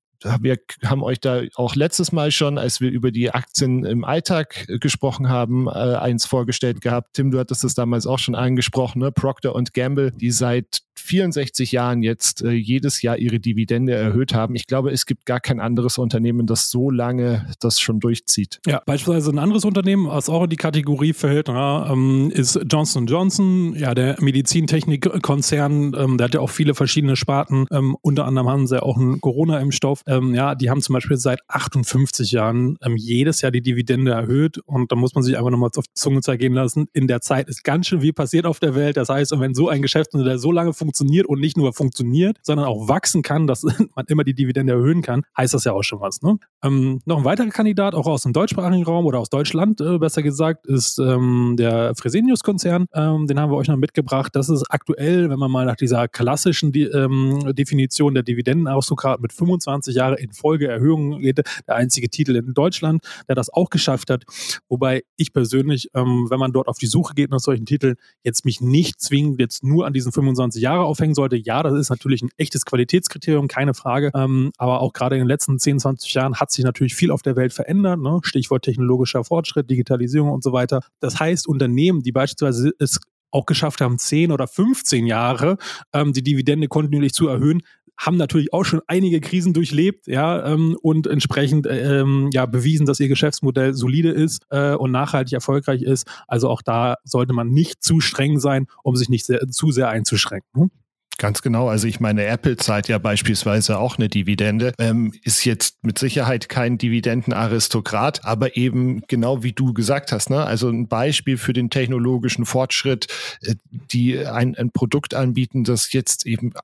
wir 0.41 0.59
haben 0.85 1.03
euch 1.03 1.21
da 1.21 1.43
auch 1.55 1.75
letztes 1.75 2.13
Mal 2.13 2.31
schon, 2.31 2.59
als 2.59 2.81
wir 2.81 2.91
über 2.91 3.11
die 3.11 3.31
Aktien 3.31 3.85
im 3.85 4.05
Alltag 4.05 4.67
äh, 4.69 4.79
gesprochen 4.79 5.29
haben, 5.29 5.67
äh, 5.67 5.71
eins 5.71 6.27
vorgestellt 6.27 6.81
gehabt. 6.81 7.15
Tim, 7.15 7.31
du 7.31 7.39
hattest 7.39 7.65
das 7.65 7.75
damals 7.75 8.07
auch 8.07 8.19
schon 8.19 8.35
angesprochen, 8.35 9.01
ne? 9.01 9.13
Procter 9.13 9.55
und 9.55 9.75
Gamble, 9.75 10.13
die 10.13 10.31
seit 10.31 10.83
64 11.03 11.73
Jahren 11.73 12.03
jetzt 12.03 12.43
äh, 12.43 12.51
jedes 12.51 13.03
Jahr 13.03 13.19
ihre 13.19 13.41
Dividende 13.41 13.95
erhöht 13.95 14.35
haben. 14.35 14.55
Ich 14.55 14.67
glaube, 14.67 14.91
es 14.91 15.07
gibt 15.07 15.27
gar 15.27 15.41
kein 15.41 15.61
anderes 15.61 15.99
Unternehmen, 15.99 16.47
das 16.47 16.71
so 16.71 16.91
lange 16.91 17.47
das 17.61 17.81
schon 17.81 18.01
durchzieht. 18.01 18.61
Ja, 18.67 18.83
beispielsweise 18.87 19.31
ein 19.31 19.39
anderes 19.39 19.65
Unternehmen, 19.65 20.07
was 20.07 20.29
auch 20.29 20.45
in 20.45 20.51
die 20.51 20.57
Kategorie 20.57 21.13
fällt, 21.13 21.49
ähm, 21.49 22.31
ist 22.33 22.61
Johnson 22.71 23.07
Johnson, 23.07 23.75
ja, 23.77 23.95
der 23.95 24.17
Medizintechnikkonzern, 24.21 25.95
ähm, 25.97 26.19
der 26.19 26.27
hat 26.27 26.35
ja 26.35 26.41
auch 26.41 26.51
viele 26.51 26.75
verschiedene 26.75 27.17
Sparten. 27.17 27.67
Ähm, 27.71 27.97
unter 28.03 28.27
anderem 28.27 28.49
haben 28.49 28.67
sie 28.67 28.77
ja 28.77 28.83
auch 28.83 28.97
einen 28.97 29.21
Corona-Impfstoff 29.21 30.03
ähm, 30.13 30.35
ja, 30.35 30.55
die 30.55 30.71
haben 30.71 30.81
zum 30.81 30.95
Beispiel 30.95 31.17
seit 31.17 31.41
58 31.49 32.33
Jahren 32.33 32.77
ähm, 32.83 32.97
jedes 32.97 33.41
Jahr 33.41 33.51
die 33.51 33.63
Dividende 33.63 34.13
erhöht 34.13 34.59
und 34.59 34.93
da 34.93 34.97
muss 34.97 35.15
man 35.15 35.23
sich 35.25 35.37
einfach 35.37 35.51
nochmal 35.51 35.71
auf 35.75 35.87
die 35.87 35.95
Zunge 35.95 36.21
zergehen 36.21 36.53
lassen. 36.53 36.89
In 36.93 37.07
der 37.07 37.21
Zeit 37.21 37.49
ist 37.49 37.65
ganz 37.65 37.87
schön 37.87 38.01
viel 38.01 38.13
passiert 38.13 38.47
auf 38.47 38.61
der 38.61 38.75
Welt. 38.75 38.97
Das 38.97 39.09
heißt, 39.09 39.33
wenn 39.39 39.55
so 39.55 39.69
ein 39.69 39.83
Geschäftsmodell 39.83 40.39
so 40.39 40.53
lange 40.53 40.73
funktioniert 40.73 41.27
und 41.27 41.41
nicht 41.41 41.57
nur 41.57 41.73
funktioniert, 41.73 42.39
sondern 42.43 42.67
auch 42.67 42.89
wachsen 42.89 43.23
kann, 43.23 43.47
dass 43.47 43.63
man 43.97 44.05
immer 44.09 44.25
die 44.25 44.35
Dividende 44.35 44.75
erhöhen 44.75 45.03
kann, 45.03 45.23
heißt 45.37 45.55
das 45.55 45.65
ja 45.65 45.73
auch 45.73 45.83
schon 45.83 46.01
was. 46.01 46.23
Ne? 46.23 46.39
Ähm, 46.63 47.01
noch 47.05 47.19
ein 47.19 47.25
weiterer 47.25 47.49
Kandidat, 47.49 47.95
auch 47.95 48.07
aus 48.07 48.23
dem 48.23 48.33
deutschsprachigen 48.33 48.85
Raum 48.85 49.07
oder 49.07 49.19
aus 49.19 49.31
Deutschland 49.31 49.81
äh, 49.81 49.99
besser 49.99 50.23
gesagt, 50.23 50.67
ist 50.67 50.99
ähm, 50.99 51.55
der 51.59 51.95
Fresenius-Konzern. 51.95 52.87
Ähm, 52.95 53.27
den 53.27 53.41
haben 53.41 53.51
wir 53.51 53.57
euch 53.57 53.69
noch 53.69 53.77
mitgebracht. 53.77 54.35
Das 54.35 54.49
ist 54.49 54.65
aktuell, 54.69 55.31
wenn 55.31 55.39
man 55.39 55.51
mal 55.51 55.67
nach 55.67 55.77
dieser 55.77 56.09
klassischen 56.09 56.73
ähm, 56.75 57.53
Definition 57.55 58.15
der 58.15 58.23
Dividendenaristokrat 58.23 59.21
mit 59.21 59.33
25 59.33 59.95
Jahre 60.03 60.17
in 60.17 60.33
Folge 60.33 60.69
Erhöhungen 60.69 61.23
der 61.23 61.45
einzige 61.77 62.09
Titel 62.09 62.37
in 62.37 62.55
Deutschland, 62.55 63.05
der 63.29 63.35
das 63.35 63.51
auch 63.51 63.71
geschafft 63.71 64.11
hat. 64.11 64.25
Wobei 64.69 65.03
ich 65.17 65.33
persönlich, 65.33 65.89
ähm, 65.95 66.27
wenn 66.29 66.39
man 66.39 66.53
dort 66.53 66.69
auf 66.69 66.79
die 66.79 66.87
Suche 66.87 67.15
geht 67.15 67.31
nach 67.31 67.41
solchen 67.41 67.67
Titeln, 67.67 67.97
jetzt 68.25 68.45
mich 68.45 68.61
nicht 68.61 69.01
zwingend 69.01 69.41
jetzt 69.41 69.63
nur 69.65 69.87
an 69.87 69.93
diesen 69.93 70.13
25 70.13 70.63
Jahre 70.63 70.85
aufhängen 70.85 71.15
sollte. 71.15 71.37
Ja, 71.37 71.63
das 71.63 71.75
ist 71.75 71.91
natürlich 71.91 72.23
ein 72.23 72.31
echtes 72.37 72.65
Qualitätskriterium, 72.65 73.49
keine 73.49 73.75
Frage. 73.75 74.11
Ähm, 74.15 74.53
aber 74.59 74.81
auch 74.81 74.93
gerade 74.93 75.17
in 75.17 75.23
den 75.23 75.29
letzten 75.29 75.59
10, 75.59 75.81
20 75.81 76.13
Jahren 76.15 76.35
hat 76.37 76.51
sich 76.51 76.65
natürlich 76.65 76.95
viel 76.95 77.11
auf 77.11 77.23
der 77.23 77.37
Welt 77.37 77.53
verändert. 77.53 78.01
Ne? 78.01 78.21
Stichwort 78.23 78.65
technologischer 78.65 79.25
Fortschritt, 79.25 79.71
Digitalisierung 79.71 80.31
und 80.31 80.43
so 80.43 80.53
weiter. 80.53 80.81
Das 81.01 81.21
heißt, 81.21 81.47
Unternehmen, 81.47 82.03
die 82.03 82.13
beispielsweise 82.13 82.73
es 82.79 83.01
auch 83.33 83.47
geschafft 83.47 83.81
haben, 83.81 83.99
10 83.99 84.31
oder 84.31 84.47
15 84.47 85.07
Jahre 85.07 85.57
ähm, 85.93 86.13
die 86.13 86.23
Dividende 86.23 86.69
kontinuierlich 86.69 87.15
zu 87.15 87.29
erhöhen, 87.29 87.63
haben 87.99 88.17
natürlich 88.17 88.53
auch 88.53 88.65
schon 88.65 88.81
einige 88.87 89.21
Krisen 89.21 89.53
durchlebt, 89.53 90.07
ja, 90.07 90.45
ähm, 90.47 90.77
und 90.83 91.07
entsprechend 91.07 91.67
ähm, 91.71 92.31
ja 92.33 92.47
bewiesen, 92.47 92.87
dass 92.87 93.01
ihr 93.01 93.09
Geschäftsmodell 93.09 93.75
solide 93.75 94.11
ist 94.11 94.45
äh, 94.51 94.75
und 94.75 94.91
nachhaltig 94.91 95.35
erfolgreich 95.35 95.83
ist. 95.83 96.07
Also 96.27 96.49
auch 96.49 96.63
da 96.63 96.97
sollte 97.05 97.33
man 97.33 97.49
nicht 97.49 97.83
zu 97.83 98.01
streng 98.01 98.41
sein, 98.41 98.67
um 98.83 98.97
sich 98.97 99.09
nicht 99.09 99.27
sehr, 99.27 99.47
zu 99.49 99.71
sehr 99.71 99.89
einzuschränken. 99.89 100.51
Hm? 100.55 100.71
Ganz 101.19 101.43
genau. 101.43 101.69
Also 101.69 101.87
ich 101.87 102.01
meine, 102.01 102.25
Apple 102.25 102.57
zahlt 102.57 102.89
ja 102.89 102.99
beispielsweise 102.99 103.79
auch 103.79 103.97
eine 103.97 104.09
Dividende, 104.09 104.73
ähm, 104.79 105.13
ist 105.23 105.45
jetzt 105.45 105.85
mit 105.85 105.99
Sicherheit 105.99 106.49
kein 106.49 106.79
Dividendenaristokrat, 106.79 108.25
aber 108.25 108.57
eben 108.57 109.03
genau 109.07 109.43
wie 109.43 109.53
du 109.53 109.73
gesagt 109.73 110.11
hast, 110.11 110.31
ne? 110.31 110.43
also 110.43 110.69
ein 110.69 110.89
Beispiel 110.89 111.37
für 111.37 111.53
den 111.53 111.71
technologischen 111.71 112.47
Fortschritt, 112.47 113.07
äh, 113.43 113.55
die 113.71 114.19
ein, 114.19 114.57
ein 114.57 114.73
Produkt 114.73 115.15
anbieten, 115.15 115.65
das 115.65 115.93
jetzt 115.93 116.27
eben 116.27 116.55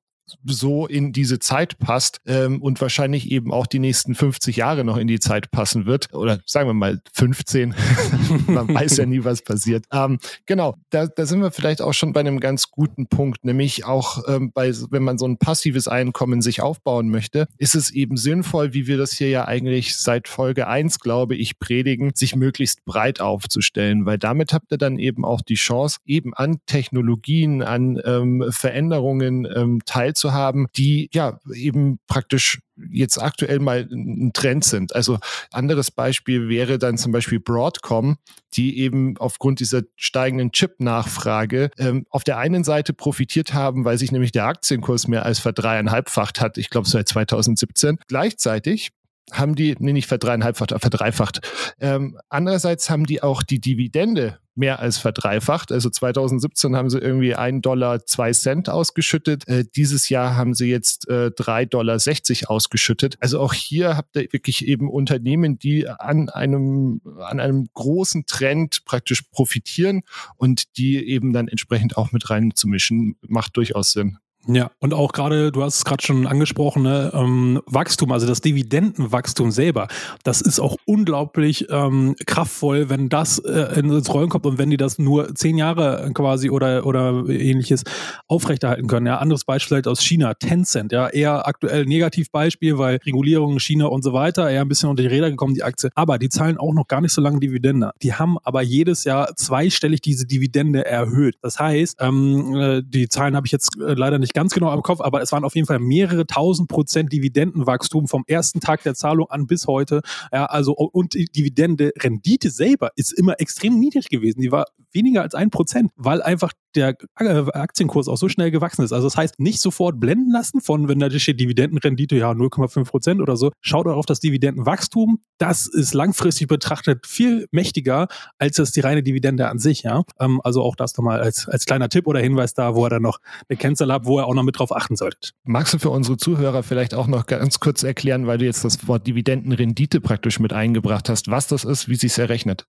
so 0.45 0.87
in 0.87 1.13
diese 1.13 1.39
Zeit 1.39 1.79
passt 1.79 2.21
ähm, 2.27 2.63
und 2.63 2.81
wahrscheinlich 2.81 3.31
eben 3.31 3.53
auch 3.53 3.67
die 3.67 3.79
nächsten 3.79 4.15
50 4.15 4.57
Jahre 4.57 4.85
noch 4.85 4.97
in 4.97 5.07
die 5.07 5.21
Zeit 5.21 5.51
passen 5.51 5.87
wird. 5.87 6.13
Oder 6.13 6.41
sagen 6.47 6.69
wir 6.69 6.75
mal 6.75 7.01
15. 7.13 7.75
Man 8.47 8.73
weiß 8.73 8.99
ja 8.99 9.07
nie, 9.07 9.25
was 9.25 9.43
passiert. 9.43 9.85
Ähm, 9.93 10.19
genau, 10.47 10.77
da, 10.91 11.07
da 11.07 11.27
sind 11.27 11.41
wir 11.41 11.51
vielleicht 11.51 11.83
auch 11.83 11.95
schon 11.95 12.13
bei 12.13 12.21
einem 12.21 12.41
ganz 12.41 12.71
guten 12.71 13.07
Punkt, 13.07 13.45
nämlich 13.45 13.85
auch 13.85 14.25
ähm, 14.29 14.53
bei, 14.53 14.73
wenn 14.91 15.03
man 15.03 15.19
so 15.19 15.27
ein 15.27 15.39
passives 15.39 15.89
Einkommen 15.89 16.43
sich 16.43 16.61
aufbauen 16.61 17.09
möchte, 17.09 17.47
ist 17.59 17.75
es 17.75 17.91
eben 17.91 18.17
sinnvoll, 18.17 18.75
wie 18.75 18.87
wir 18.87 18.99
das 18.99 19.13
hier 19.13 19.29
ja 19.29 19.47
eigentlich 19.47 19.97
seit 19.97 20.29
Folge 20.29 20.69
1, 20.69 21.01
glaube 21.01 21.37
ich, 21.37 21.59
predigen, 21.59 22.13
sich 22.15 22.37
möglichst 22.37 22.85
breit 22.85 23.21
aufzustellen, 23.21 24.07
weil 24.07 24.19
damit 24.19 24.53
habt 24.53 24.73
ihr 24.73 24.79
dann 24.79 24.99
eben 24.99 25.25
auch 25.25 25.41
die 25.41 25.55
Chance, 25.55 25.99
eben 26.07 26.35
an 26.35 26.59
Technologien, 26.67 27.63
an 27.63 28.01
ähm, 28.05 28.45
Veränderungen 28.51 29.47
ähm, 29.55 29.81
teilzunehmen 29.85 30.18
zu 30.19 30.33
haben, 30.33 30.67
die 30.77 31.09
ja 31.13 31.39
eben 31.55 31.99
praktisch 32.07 32.61
jetzt 32.91 33.19
aktuell 33.19 33.59
mal 33.59 33.89
ein 33.91 34.33
Trend 34.33 34.65
sind. 34.65 34.95
Also 34.95 35.19
anderes 35.53 35.91
Beispiel 35.91 36.49
wäre 36.49 36.79
dann 36.79 36.99
zum 36.99 37.13
Beispiel 37.13 37.41
Broadcom, 37.41 38.19
die 38.55 38.79
eben 38.79 39.17
aufgrund 39.19 39.61
dieser 39.61 39.83
steigenden 39.97 40.53
Chip-Nachfrage 40.53 41.71
ähm, 41.79 42.07
auf 42.11 42.25
der 42.25 42.39
einen 42.39 42.65
Seite 42.65 42.93
profitiert 42.93 43.55
haben, 43.55 43.85
weil 43.85 43.99
sich 43.99 44.13
nämlich 44.13 44.33
der 44.33 44.47
Aktienkurs 44.47 45.09
mehr 45.09 45.25
als 45.25 45.39
verdreieinhalbfacht 45.39 46.41
hat, 46.41 46.59
ich 46.59 46.71
glaube 46.71 46.89
seit 46.89 47.09
2017. 47.09 47.99
Gleichzeitig 48.07 48.91
haben 49.33 49.55
die, 49.55 49.77
nee, 49.79 49.93
nicht 49.93 50.07
verdreieinhalbfacht, 50.07 50.75
verdreifacht. 50.79 51.41
Ähm, 51.81 52.19
andererseits 52.29 52.91
haben 52.91 53.05
die 53.05 53.23
auch 53.23 53.43
die 53.43 53.61
Dividende 53.61 54.39
mehr 54.59 54.81
als 54.81 54.99
verdreifacht. 54.99 55.73
Also 55.73 55.89
2017 55.89 56.77
haben 56.77 56.91
sie 56.91 56.99
irgendwie 56.99 57.35
1 57.35 57.63
Dollar 57.63 58.05
2 58.05 58.33
Cent 58.33 58.69
ausgeschüttet. 58.69 59.49
Äh, 59.49 59.65
dieses 59.77 60.09
Jahr 60.09 60.37
haben 60.37 60.55
sie 60.55 60.69
jetzt 60.69 61.09
äh, 61.09 61.31
3,60 61.35 61.69
Dollar 61.69 62.51
ausgeschüttet. 62.51 63.17
Also 63.21 63.41
auch 63.41 63.55
hier 63.55 63.97
habt 63.97 64.17
ihr 64.17 64.33
wirklich 64.33 64.67
eben 64.67 64.91
Unternehmen, 64.91 65.59
die 65.59 65.89
an 65.89 66.29
einem, 66.29 67.01
an 67.21 67.41
einem 67.41 67.69
großen 67.73 68.27
Trend 68.27 68.85
praktisch 68.85 69.23
profitieren 69.23 70.03
und 70.37 70.77
die 70.77 71.09
eben 71.09 71.33
dann 71.33 71.49
entsprechend 71.49 71.97
auch 71.97 72.13
mit 72.13 72.29
reinzumischen, 72.29 73.17
macht 73.27 73.57
durchaus 73.57 73.93
Sinn. 73.93 74.19
Ja, 74.51 74.71
und 74.81 74.95
auch 74.95 75.13
gerade, 75.13 75.53
du 75.53 75.63
hast 75.63 75.77
es 75.77 75.85
gerade 75.85 76.03
schon 76.03 76.27
angesprochen, 76.27 76.83
ne, 76.83 77.11
ähm, 77.13 77.61
Wachstum, 77.67 78.11
also 78.13 78.27
das 78.27 78.41
Dividendenwachstum 78.41 79.51
selber, 79.51 79.89
das 80.25 80.41
ist 80.41 80.59
auch 80.59 80.77
unglaublich 80.87 81.67
ähm, 81.69 82.17
kraftvoll, 82.25 82.89
wenn 82.89 83.11
das 83.11 83.41
äh, 83.41 83.79
ins 83.79 84.13
Rollen 84.13 84.31
kommt 84.31 84.47
und 84.47 84.57
wenn 84.57 84.71
die 84.71 84.79
das 84.79 84.99
nur 84.99 85.35
zehn 85.35 85.59
Jahre 85.59 86.11
quasi 86.15 86.49
oder, 86.49 86.87
oder 86.87 87.29
ähnliches 87.29 87.85
aufrechterhalten 88.27 88.87
können. 88.87 89.05
Ja, 89.05 89.19
anderes 89.19 89.45
Beispiel 89.45 89.75
halt 89.75 89.87
aus 89.87 90.03
China, 90.03 90.33
Tencent, 90.33 90.93
ja, 90.93 91.09
eher 91.09 91.47
aktuell 91.47 91.85
Negativbeispiel, 91.85 92.79
weil 92.79 93.01
Regulierung 93.05 93.59
China 93.59 93.87
und 93.87 94.03
so 94.03 94.15
weiter, 94.15 94.49
eher 94.49 94.63
ein 94.63 94.69
bisschen 94.69 94.89
unter 94.89 95.03
die 95.03 95.11
Räder 95.11 95.31
gekommen, 95.31 95.53
die 95.53 95.63
Aktie. 95.63 95.91
Aber 95.95 96.19
die 96.19 96.31
zahlen 96.31 96.57
auch 96.57 96.73
noch 96.73 96.89
gar 96.89 97.03
nicht 97.03 97.13
so 97.13 97.21
lange 97.21 97.39
Dividende. 97.39 97.91
Die 98.03 98.15
haben 98.15 98.39
aber 98.45 98.63
jedes 98.63 99.05
Jahr 99.05 99.37
zweistellig 99.37 100.01
diese 100.01 100.27
Dividende 100.27 100.87
erhöht. 100.87 101.37
Das 101.43 101.59
heißt, 101.59 101.99
ähm, 102.01 102.55
äh, 102.57 102.83
die 102.83 103.11
Zahlen 103.11 103.37
habe 103.37 103.47
ich 103.47 103.53
jetzt 103.53 103.79
äh, 103.79 103.93
leider 103.93 104.19
nicht 104.19 104.38
ganz 104.39 104.55
genau 104.55 104.73
im 104.73 104.83
Kopf, 104.83 105.01
aber 105.01 105.21
es 105.21 105.33
waren 105.33 105.43
auf 105.43 105.57
jeden 105.57 105.67
Fall 105.67 105.81
mehrere 105.81 106.25
tausend 106.25 106.69
Prozent 106.69 107.13
Dividendenwachstum 107.13 108.07
vom 108.07 108.23
ersten 108.29 108.61
Tag 108.61 108.85
der 108.85 108.95
Zahlung 108.95 109.29
an 109.31 109.49
bis 109.49 109.67
heute. 109.67 110.01
Ja, 110.33 110.47
also, 110.47 110.75
und 110.75 111.15
die 111.15 111.25
Dividende-Rendite 111.25 112.51
selber 112.51 112.93
ist 112.95 113.11
immer 113.11 113.41
extrem 113.41 113.81
niedrig 113.81 114.09
gewesen. 114.09 114.41
Die 114.41 114.53
war 114.53 114.67
weniger 114.93 115.23
als 115.23 115.35
ein 115.35 115.51
Prozent, 115.51 115.91
weil 115.97 116.23
einfach 116.23 116.53
der 116.75 116.97
äh, 117.19 117.45
Aktienkurs 117.53 118.09
auch 118.09 118.17
so 118.17 118.29
schnell 118.29 118.51
gewachsen 118.51 118.83
ist. 118.83 118.93
Also 118.93 119.07
das 119.07 119.17
heißt, 119.17 119.41
nicht 119.41 119.61
sofort 119.61 119.99
blenden 119.99 120.31
lassen 120.31 120.61
von, 120.61 120.89
wenn 120.89 120.99
da 120.99 121.11
steht 121.11 121.41
Dividendenrendite, 121.41 122.17
ja 122.17 122.31
0,5 122.31 122.85
Prozent 122.85 123.21
oder 123.21 123.37
so. 123.37 123.51
Schaut 123.61 123.87
auch 123.87 123.97
auf 123.97 124.07
das 124.07 124.21
Dividendenwachstum. 124.21 125.21
Das 125.39 125.67
ist 125.67 125.95
langfristig 125.95 126.49
betrachtet 126.49 127.07
viel 127.07 127.47
mächtiger 127.51 128.09
als 128.39 128.57
das 128.57 128.73
die 128.73 128.81
reine 128.81 129.03
Dividende 129.03 129.49
an 129.49 129.59
sich. 129.59 129.83
Ja, 129.83 130.03
ähm, 130.21 130.41
also 130.45 130.63
auch 130.63 130.77
das 130.77 130.97
nochmal 130.97 131.21
als, 131.21 131.49
als 131.49 131.65
kleiner 131.65 131.89
Tipp 131.89 132.07
oder 132.07 132.21
Hinweis 132.21 132.55
da, 132.55 132.75
wo 132.75 132.85
er 132.85 132.91
dann 132.91 133.03
noch 133.03 133.19
eine 133.49 133.57
Kennzahl 133.57 133.93
hat, 133.93 134.05
wo 134.05 134.19
er 134.19 134.27
auch 134.27 134.35
noch 134.35 134.43
mit 134.43 134.59
drauf 134.59 134.75
achten 134.75 134.97
solltet. 134.97 135.33
Magst 135.45 135.75
du 135.75 135.79
für 135.79 135.91
unsere 135.91 136.17
Zuhörer 136.17 136.63
vielleicht 136.63 136.95
auch 136.95 137.07
noch 137.07 137.27
ganz 137.27 137.61
kurz 137.61 137.83
erklären, 137.83 138.27
weil 138.27 138.39
du 138.39 138.45
jetzt 138.45 138.65
das 138.65 138.87
Wort 138.87 139.07
Dividendenrendite 139.07 140.01
praktisch 140.01 140.39
mit 140.39 140.53
eingebracht 140.53 141.09
hast, 141.09 141.31
was 141.31 141.47
das 141.47 141.65
ist, 141.65 141.89
wie 141.89 141.97
sich 141.97 142.13
es 142.13 142.19
errechnet? 142.19 142.67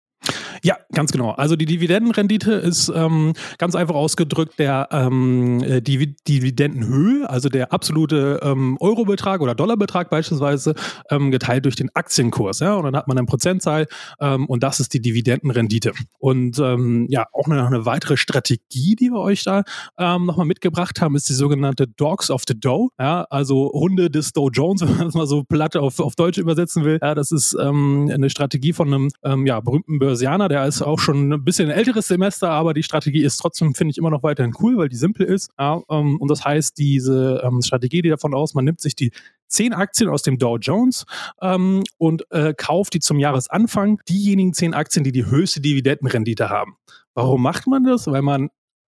Ja, 0.64 0.78
ganz 0.94 1.12
genau. 1.12 1.32
Also 1.32 1.56
die 1.56 1.66
Dividendenrendite 1.66 2.52
ist 2.52 2.92
ähm, 2.94 3.34
ganz 3.58 3.76
einfach 3.76 3.96
ausgedrückt 3.96 4.60
der 4.60 4.90
ähm, 4.92 5.64
äh, 5.64 5.82
die 5.82 6.16
Dividendenhöhe, 6.28 7.30
also 7.30 7.50
der 7.50 7.72
absolute 7.72 8.40
ähm, 8.44 8.78
Eurobetrag 8.80 9.42
oder 9.42 9.56
Dollarbetrag 9.56 10.10
beispielsweise, 10.10 10.76
ähm, 11.10 11.32
geteilt 11.32 11.66
durch 11.66 11.76
den 11.76 11.90
Aktienkurs. 11.94 12.60
Ja? 12.60 12.76
Und 12.76 12.84
dann 12.84 12.96
hat 12.96 13.08
man 13.08 13.18
eine 13.18 13.26
Prozentzahl 13.26 13.88
ähm, 14.20 14.46
und 14.48 14.64
das 14.64 14.80
ist 14.80 14.94
die 14.94 15.02
Dividendenrendite. 15.02 15.94
Und 16.18 16.60
ähm, 16.60 17.08
ja, 17.10 17.26
auch 17.32 17.46
eine, 17.46 17.66
eine 17.66 17.86
weitere 17.86 18.18
Strategie, 18.18 18.96
die 18.96 19.12
wir 19.12 19.20
euch 19.20 19.44
da 19.44 19.64
ähm, 19.98 20.26
nochmal 20.26 20.46
mitgebracht 20.46 21.00
haben, 21.02 21.16
ist 21.16 21.30
die 21.30 21.34
sogenannte 21.34 21.88
Dogs 21.88 22.30
of 22.30 22.44
the 22.48 22.60
Dow. 22.60 22.90
Ja? 23.00 23.26
Also 23.30 23.72
Hunde 23.74 24.10
des 24.10 24.34
Dow 24.34 24.50
Jones, 24.50 24.82
wenn 24.88 24.98
man 24.98 25.08
es 25.08 25.14
mal 25.14 25.28
so 25.28 25.44
platt 25.44 25.78
auf, 25.78 26.00
auf 26.00 26.16
Deutsch 26.16 26.38
übersetzen 26.38 26.84
will. 26.84 27.00
Ja, 27.02 27.16
das 27.16 27.32
ist 27.32 27.56
ähm, 27.60 28.12
eine 28.14 28.30
Strategie 28.30 28.74
von 28.74 28.94
einem 28.94 29.10
ähm, 29.24 29.46
ja, 29.46 29.60
berühmten 29.62 30.00
Börsianer, 30.10 30.50
der 30.50 30.66
ist 30.66 30.82
auch 30.82 30.98
schon 30.98 31.32
ein 31.32 31.44
bisschen 31.44 31.70
älteres 31.70 32.08
Semester, 32.08 32.50
aber 32.50 32.74
die 32.74 32.82
Strategie 32.82 33.22
ist 33.22 33.38
trotzdem, 33.38 33.76
finde 33.76 33.92
ich, 33.92 34.00
immer 34.00 34.10
noch 34.10 34.24
weiterhin 34.24 34.56
cool, 34.60 34.76
weil 34.78 34.90
die 34.90 34.96
simpel 34.96 35.28
ist. 35.28 35.52
Ja, 35.60 35.84
ähm, 35.88 36.18
und 36.20 36.32
das 36.32 36.44
heißt, 36.44 36.80
diese 36.80 37.44
ähm, 37.46 37.62
Strategie, 37.62 38.02
die 38.02 38.10
davon 38.10 38.34
aus, 38.34 38.56
man 38.56 38.66
nimmt 38.66 38.82
sich 38.82 38.96
die 38.96 39.12
zehn 39.48 39.72
Aktien 39.72 40.10
aus 40.10 40.24
dem 40.24 40.40
Dow 40.40 40.58
Jones 40.58 41.06
ähm, 41.44 41.84
und 42.00 42.24
äh, 42.32 42.56
kauft 42.58 42.96
die 42.96 43.00
zum 43.00 43.20
Jahresanfang 43.20 44.02
diejenigen 44.10 44.54
zehn 44.54 44.74
Aktien, 44.74 45.04
die 45.04 45.12
die 45.12 45.28
höchste 45.28 45.62
Dividendenrendite 45.62 46.50
haben. 46.50 46.76
Warum 47.14 47.44
macht 47.44 47.68
man 47.68 47.84
das? 47.84 48.08
Weil 48.08 48.24
man 48.24 48.50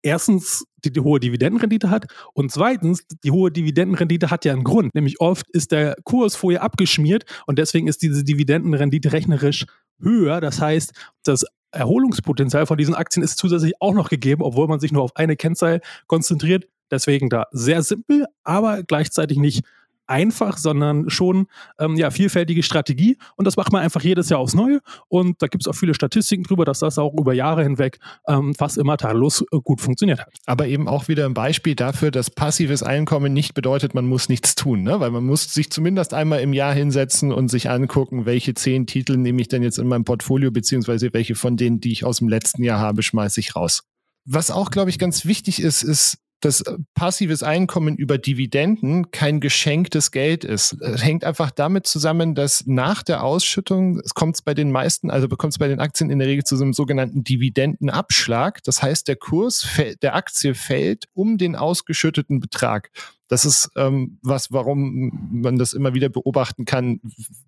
erstens 0.01 0.65
die, 0.85 0.93
die, 0.93 1.01
hohe 1.01 1.19
Dividendenrendite 1.19 1.89
hat 1.89 2.07
und 2.33 2.53
zweitens, 2.53 3.05
die 3.23 3.31
hohe 3.31 3.51
Dividendenrendite 3.51 4.31
hat 4.31 4.45
ja 4.45 4.53
einen 4.53 4.63
Grund. 4.63 4.95
Nämlich 4.95 5.19
oft 5.19 5.49
ist 5.51 5.73
der 5.73 5.95
Kurs 6.05 6.37
vorher 6.37 6.63
abgeschmiert 6.63 7.25
und 7.47 7.59
deswegen 7.59 7.87
ist 7.87 8.01
diese 8.01 8.23
Dividendenrendite 8.23 9.11
rechnerisch 9.11 9.65
höher. 10.01 10.41
Das 10.41 10.61
heißt, 10.61 10.93
das 11.23 11.45
Erholungspotenzial 11.71 12.65
von 12.65 12.77
diesen 12.77 12.95
Aktien 12.95 13.23
ist 13.23 13.37
zusätzlich 13.37 13.73
auch 13.79 13.93
noch 13.93 14.09
gegeben, 14.09 14.41
obwohl 14.41 14.67
man 14.67 14.79
sich 14.79 14.91
nur 14.91 15.03
auf 15.03 15.15
eine 15.15 15.35
Kennzahl 15.35 15.81
konzentriert. 16.07 16.67
Deswegen 16.89 17.29
da 17.29 17.45
sehr 17.51 17.83
simpel, 17.83 18.25
aber 18.43 18.83
gleichzeitig 18.83 19.37
nicht 19.37 19.63
einfach, 20.11 20.57
sondern 20.57 21.09
schon 21.09 21.47
ähm, 21.79 21.95
ja, 21.95 22.11
vielfältige 22.11 22.61
Strategie. 22.61 23.17
Und 23.35 23.47
das 23.47 23.57
macht 23.57 23.71
man 23.71 23.81
einfach 23.81 24.01
jedes 24.01 24.29
Jahr 24.29 24.39
aufs 24.39 24.53
Neue. 24.53 24.81
Und 25.07 25.41
da 25.41 25.47
gibt 25.47 25.63
es 25.63 25.67
auch 25.67 25.75
viele 25.75 25.93
Statistiken 25.93 26.43
drüber, 26.43 26.65
dass 26.65 26.79
das 26.79 26.99
auch 26.99 27.13
über 27.17 27.33
Jahre 27.33 27.63
hinweg 27.63 27.99
ähm, 28.27 28.53
fast 28.53 28.77
immer 28.77 28.97
tadellos 28.97 29.41
äh, 29.41 29.57
gut 29.63 29.81
funktioniert 29.81 30.19
hat. 30.19 30.33
Aber 30.45 30.67
eben 30.67 30.87
auch 30.87 31.07
wieder 31.07 31.25
ein 31.25 31.33
Beispiel 31.33 31.75
dafür, 31.75 32.11
dass 32.11 32.29
passives 32.29 32.83
Einkommen 32.83 33.33
nicht 33.33 33.53
bedeutet, 33.53 33.95
man 33.95 34.05
muss 34.05 34.29
nichts 34.29 34.55
tun, 34.55 34.83
ne? 34.83 34.99
weil 34.99 35.11
man 35.11 35.25
muss 35.25 35.53
sich 35.53 35.71
zumindest 35.71 36.13
einmal 36.13 36.41
im 36.41 36.53
Jahr 36.53 36.73
hinsetzen 36.73 37.31
und 37.31 37.47
sich 37.47 37.69
angucken, 37.69 38.25
welche 38.25 38.53
zehn 38.53 38.85
Titel 38.85 39.17
nehme 39.17 39.41
ich 39.41 39.47
denn 39.47 39.63
jetzt 39.63 39.79
in 39.79 39.87
meinem 39.87 40.03
Portfolio, 40.03 40.51
beziehungsweise 40.51 41.09
welche 41.13 41.35
von 41.35 41.57
denen, 41.57 41.79
die 41.79 41.91
ich 41.93 42.03
aus 42.03 42.17
dem 42.17 42.27
letzten 42.27 42.63
Jahr 42.63 42.79
habe, 42.79 43.01
schmeiße 43.01 43.39
ich 43.39 43.55
raus. 43.55 43.83
Was 44.25 44.51
auch, 44.51 44.69
glaube 44.69 44.89
ich, 44.89 44.99
ganz 44.99 45.25
wichtig 45.25 45.61
ist, 45.61 45.83
ist, 45.83 46.17
dass 46.41 46.61
äh, 46.61 46.77
passives 46.93 47.43
Einkommen 47.43 47.95
über 47.95 48.17
Dividenden 48.17 49.11
kein 49.11 49.39
geschenktes 49.39 50.11
Geld 50.11 50.43
ist. 50.43 50.73
Es 50.81 51.03
hängt 51.03 51.23
einfach 51.23 51.51
damit 51.51 51.87
zusammen, 51.87 52.35
dass 52.35 52.65
nach 52.65 53.03
der 53.03 53.23
Ausschüttung, 53.23 53.99
es 54.03 54.13
kommt 54.13 54.43
bei 54.43 54.53
den 54.53 54.71
meisten, 54.71 55.09
also 55.09 55.27
bekommt 55.27 55.53
es 55.53 55.59
bei 55.59 55.67
den 55.67 55.79
Aktien 55.79 56.09
in 56.09 56.19
der 56.19 56.27
Regel 56.27 56.43
zu 56.43 56.57
so 56.57 56.63
einem 56.63 56.73
sogenannten 56.73 57.23
Dividendenabschlag. 57.23 58.63
Das 58.63 58.81
heißt, 58.81 59.07
der 59.07 59.15
Kurs 59.15 59.67
der 60.01 60.15
Aktie 60.15 60.55
fällt 60.55 61.05
um 61.13 61.37
den 61.37 61.55
ausgeschütteten 61.55 62.39
Betrag. 62.39 62.89
Das 63.27 63.45
ist 63.45 63.69
ähm, 63.77 64.17
was, 64.21 64.51
warum 64.51 65.29
man 65.31 65.57
das 65.57 65.71
immer 65.71 65.93
wieder 65.93 66.09
beobachten 66.09 66.65
kann, 66.65 66.99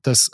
dass 0.01 0.31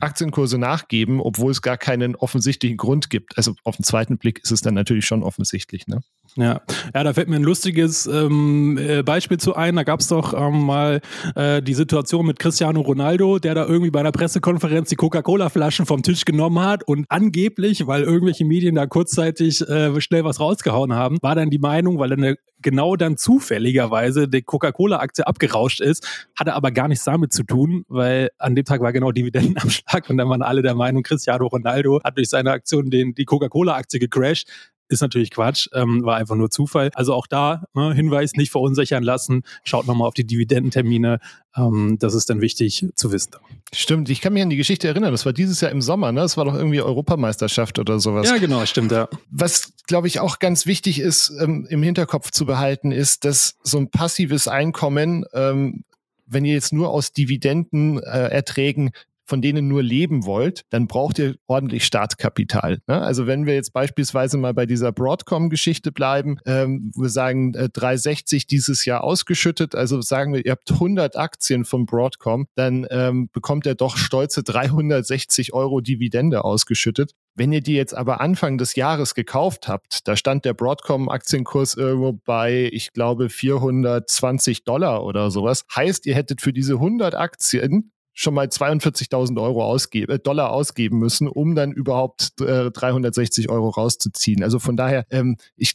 Aktienkurse 0.00 0.56
nachgeben, 0.56 1.20
obwohl 1.20 1.50
es 1.50 1.60
gar 1.60 1.76
keinen 1.76 2.16
offensichtlichen 2.16 2.78
Grund 2.78 3.10
gibt. 3.10 3.36
Also 3.36 3.54
auf 3.64 3.76
den 3.76 3.84
zweiten 3.84 4.16
Blick 4.16 4.40
ist 4.42 4.52
es 4.52 4.62
dann 4.62 4.72
natürlich 4.72 5.04
schon 5.04 5.22
offensichtlich. 5.22 5.86
Ne? 5.86 6.00
Ja. 6.36 6.60
ja, 6.94 7.02
da 7.02 7.14
fällt 7.14 7.28
mir 7.28 7.36
ein 7.36 7.42
lustiges 7.42 8.06
ähm, 8.06 8.78
äh, 8.78 9.02
Beispiel 9.02 9.38
zu 9.38 9.54
ein. 9.54 9.74
Da 9.76 9.84
gab 9.84 10.00
es 10.00 10.08
doch 10.08 10.34
ähm, 10.34 10.66
mal 10.66 11.00
äh, 11.34 11.62
die 11.62 11.72
Situation 11.72 12.26
mit 12.26 12.38
Cristiano 12.38 12.82
Ronaldo, 12.82 13.38
der 13.38 13.54
da 13.54 13.64
irgendwie 13.64 13.90
bei 13.90 14.00
einer 14.00 14.12
Pressekonferenz 14.12 14.90
die 14.90 14.96
Coca-Cola-Flaschen 14.96 15.86
vom 15.86 16.02
Tisch 16.02 16.26
genommen 16.26 16.62
hat 16.62 16.84
und 16.84 17.06
angeblich, 17.08 17.86
weil 17.86 18.02
irgendwelche 18.02 18.44
Medien 18.44 18.74
da 18.74 18.86
kurzzeitig 18.86 19.62
äh, 19.62 19.98
schnell 20.02 20.24
was 20.24 20.38
rausgehauen 20.38 20.92
haben, 20.92 21.16
war 21.22 21.34
dann 21.34 21.48
die 21.48 21.58
Meinung, 21.58 21.98
weil 21.98 22.12
er 22.12 22.36
genau 22.60 22.96
dann 22.96 23.16
zufälligerweise 23.16 24.28
die 24.28 24.42
Coca-Cola-Aktie 24.42 25.26
abgerauscht 25.26 25.80
ist, 25.80 26.28
hatte 26.38 26.52
aber 26.52 26.70
gar 26.70 26.88
nichts 26.88 27.04
damit 27.04 27.32
zu 27.32 27.44
tun, 27.44 27.84
weil 27.88 28.30
an 28.38 28.54
dem 28.54 28.64
Tag 28.64 28.82
war 28.82 28.92
genau 28.92 29.10
Dividendenabschlag 29.10 30.04
und 30.10 30.18
dann 30.18 30.28
waren 30.28 30.42
alle 30.42 30.62
der 30.62 30.74
Meinung, 30.74 31.02
Cristiano 31.02 31.46
Ronaldo 31.46 32.00
hat 32.04 32.18
durch 32.18 32.28
seine 32.28 32.50
Aktion 32.50 32.90
den, 32.90 33.14
die 33.14 33.24
Coca-Cola-Aktie 33.24 34.00
gecrashed 34.00 34.48
ist 34.88 35.00
natürlich 35.00 35.30
Quatsch, 35.30 35.68
ähm, 35.74 36.04
war 36.04 36.16
einfach 36.16 36.36
nur 36.36 36.50
Zufall. 36.50 36.90
Also 36.94 37.14
auch 37.14 37.26
da 37.26 37.64
ne, 37.74 37.94
Hinweis, 37.94 38.32
nicht 38.34 38.50
verunsichern 38.50 39.02
lassen. 39.02 39.42
Schaut 39.64 39.86
nochmal 39.86 40.08
auf 40.08 40.14
die 40.14 40.26
Dividendentermine. 40.26 41.18
Ähm, 41.56 41.96
das 41.98 42.14
ist 42.14 42.30
dann 42.30 42.40
wichtig 42.40 42.86
zu 42.94 43.12
wissen. 43.12 43.32
Stimmt, 43.72 44.08
ich 44.10 44.20
kann 44.20 44.32
mich 44.32 44.42
an 44.42 44.50
die 44.50 44.56
Geschichte 44.56 44.88
erinnern. 44.88 45.12
Das 45.12 45.26
war 45.26 45.32
dieses 45.32 45.60
Jahr 45.60 45.70
im 45.70 45.82
Sommer, 45.82 46.12
ne? 46.12 46.20
Das 46.20 46.36
war 46.36 46.44
doch 46.44 46.54
irgendwie 46.54 46.80
Europameisterschaft 46.80 47.78
oder 47.78 47.98
sowas. 47.98 48.28
Ja, 48.28 48.38
genau, 48.38 48.64
stimmt, 48.66 48.92
ja. 48.92 49.08
Was, 49.30 49.72
glaube 49.86 50.06
ich, 50.06 50.20
auch 50.20 50.38
ganz 50.38 50.66
wichtig 50.66 51.00
ist, 51.00 51.32
ähm, 51.40 51.66
im 51.68 51.82
Hinterkopf 51.82 52.30
zu 52.30 52.46
behalten, 52.46 52.92
ist, 52.92 53.24
dass 53.24 53.56
so 53.62 53.78
ein 53.78 53.90
passives 53.90 54.48
Einkommen 54.48 55.24
ähm, 55.32 55.84
wenn 56.26 56.44
ihr 56.44 56.54
jetzt 56.54 56.72
nur 56.72 56.90
aus 56.90 57.12
Dividendenerträgen 57.12 58.88
äh, 58.88 58.90
von 59.26 59.42
denen 59.42 59.68
nur 59.68 59.82
leben 59.82 60.24
wollt, 60.24 60.64
dann 60.70 60.86
braucht 60.86 61.18
ihr 61.18 61.36
ordentlich 61.46 61.84
Startkapital. 61.84 62.78
Ne? 62.86 63.00
Also 63.00 63.26
wenn 63.26 63.44
wir 63.44 63.54
jetzt 63.54 63.72
beispielsweise 63.72 64.38
mal 64.38 64.54
bei 64.54 64.66
dieser 64.66 64.92
Broadcom-Geschichte 64.92 65.92
bleiben, 65.92 66.38
ähm, 66.46 66.92
wir 66.96 67.08
sagen 67.08 67.54
äh, 67.54 67.68
360 67.68 68.46
dieses 68.46 68.84
Jahr 68.84 69.04
ausgeschüttet, 69.04 69.74
also 69.74 70.00
sagen 70.00 70.32
wir, 70.32 70.44
ihr 70.44 70.52
habt 70.52 70.70
100 70.70 71.16
Aktien 71.16 71.64
von 71.64 71.86
Broadcom, 71.86 72.46
dann 72.54 72.86
ähm, 72.90 73.28
bekommt 73.32 73.66
er 73.66 73.74
doch 73.74 73.96
stolze 73.96 74.42
360 74.42 75.52
Euro 75.52 75.80
Dividende 75.80 76.44
ausgeschüttet. 76.44 77.12
Wenn 77.34 77.52
ihr 77.52 77.60
die 77.60 77.74
jetzt 77.74 77.94
aber 77.94 78.22
Anfang 78.22 78.56
des 78.56 78.76
Jahres 78.76 79.14
gekauft 79.14 79.68
habt, 79.68 80.08
da 80.08 80.16
stand 80.16 80.46
der 80.46 80.54
Broadcom-Aktienkurs 80.54 81.74
irgendwo 81.74 82.14
bei, 82.14 82.70
ich 82.72 82.94
glaube, 82.94 83.28
420 83.28 84.64
Dollar 84.64 85.04
oder 85.04 85.30
sowas. 85.30 85.64
Heißt, 85.74 86.06
ihr 86.06 86.14
hättet 86.14 86.40
für 86.40 86.54
diese 86.54 86.74
100 86.74 87.14
Aktien 87.14 87.92
schon 88.16 88.34
mal 88.34 88.46
42.000 88.46 89.40
Euro 89.40 89.62
ausgeben, 89.62 90.10
äh, 90.10 90.18
Dollar 90.18 90.50
ausgeben 90.50 90.98
müssen, 90.98 91.28
um 91.28 91.54
dann 91.54 91.70
überhaupt 91.70 92.40
äh, 92.40 92.70
360 92.70 93.50
Euro 93.50 93.68
rauszuziehen. 93.68 94.42
Also 94.42 94.58
von 94.58 94.76
daher, 94.76 95.06
ähm, 95.10 95.36
ich 95.56 95.74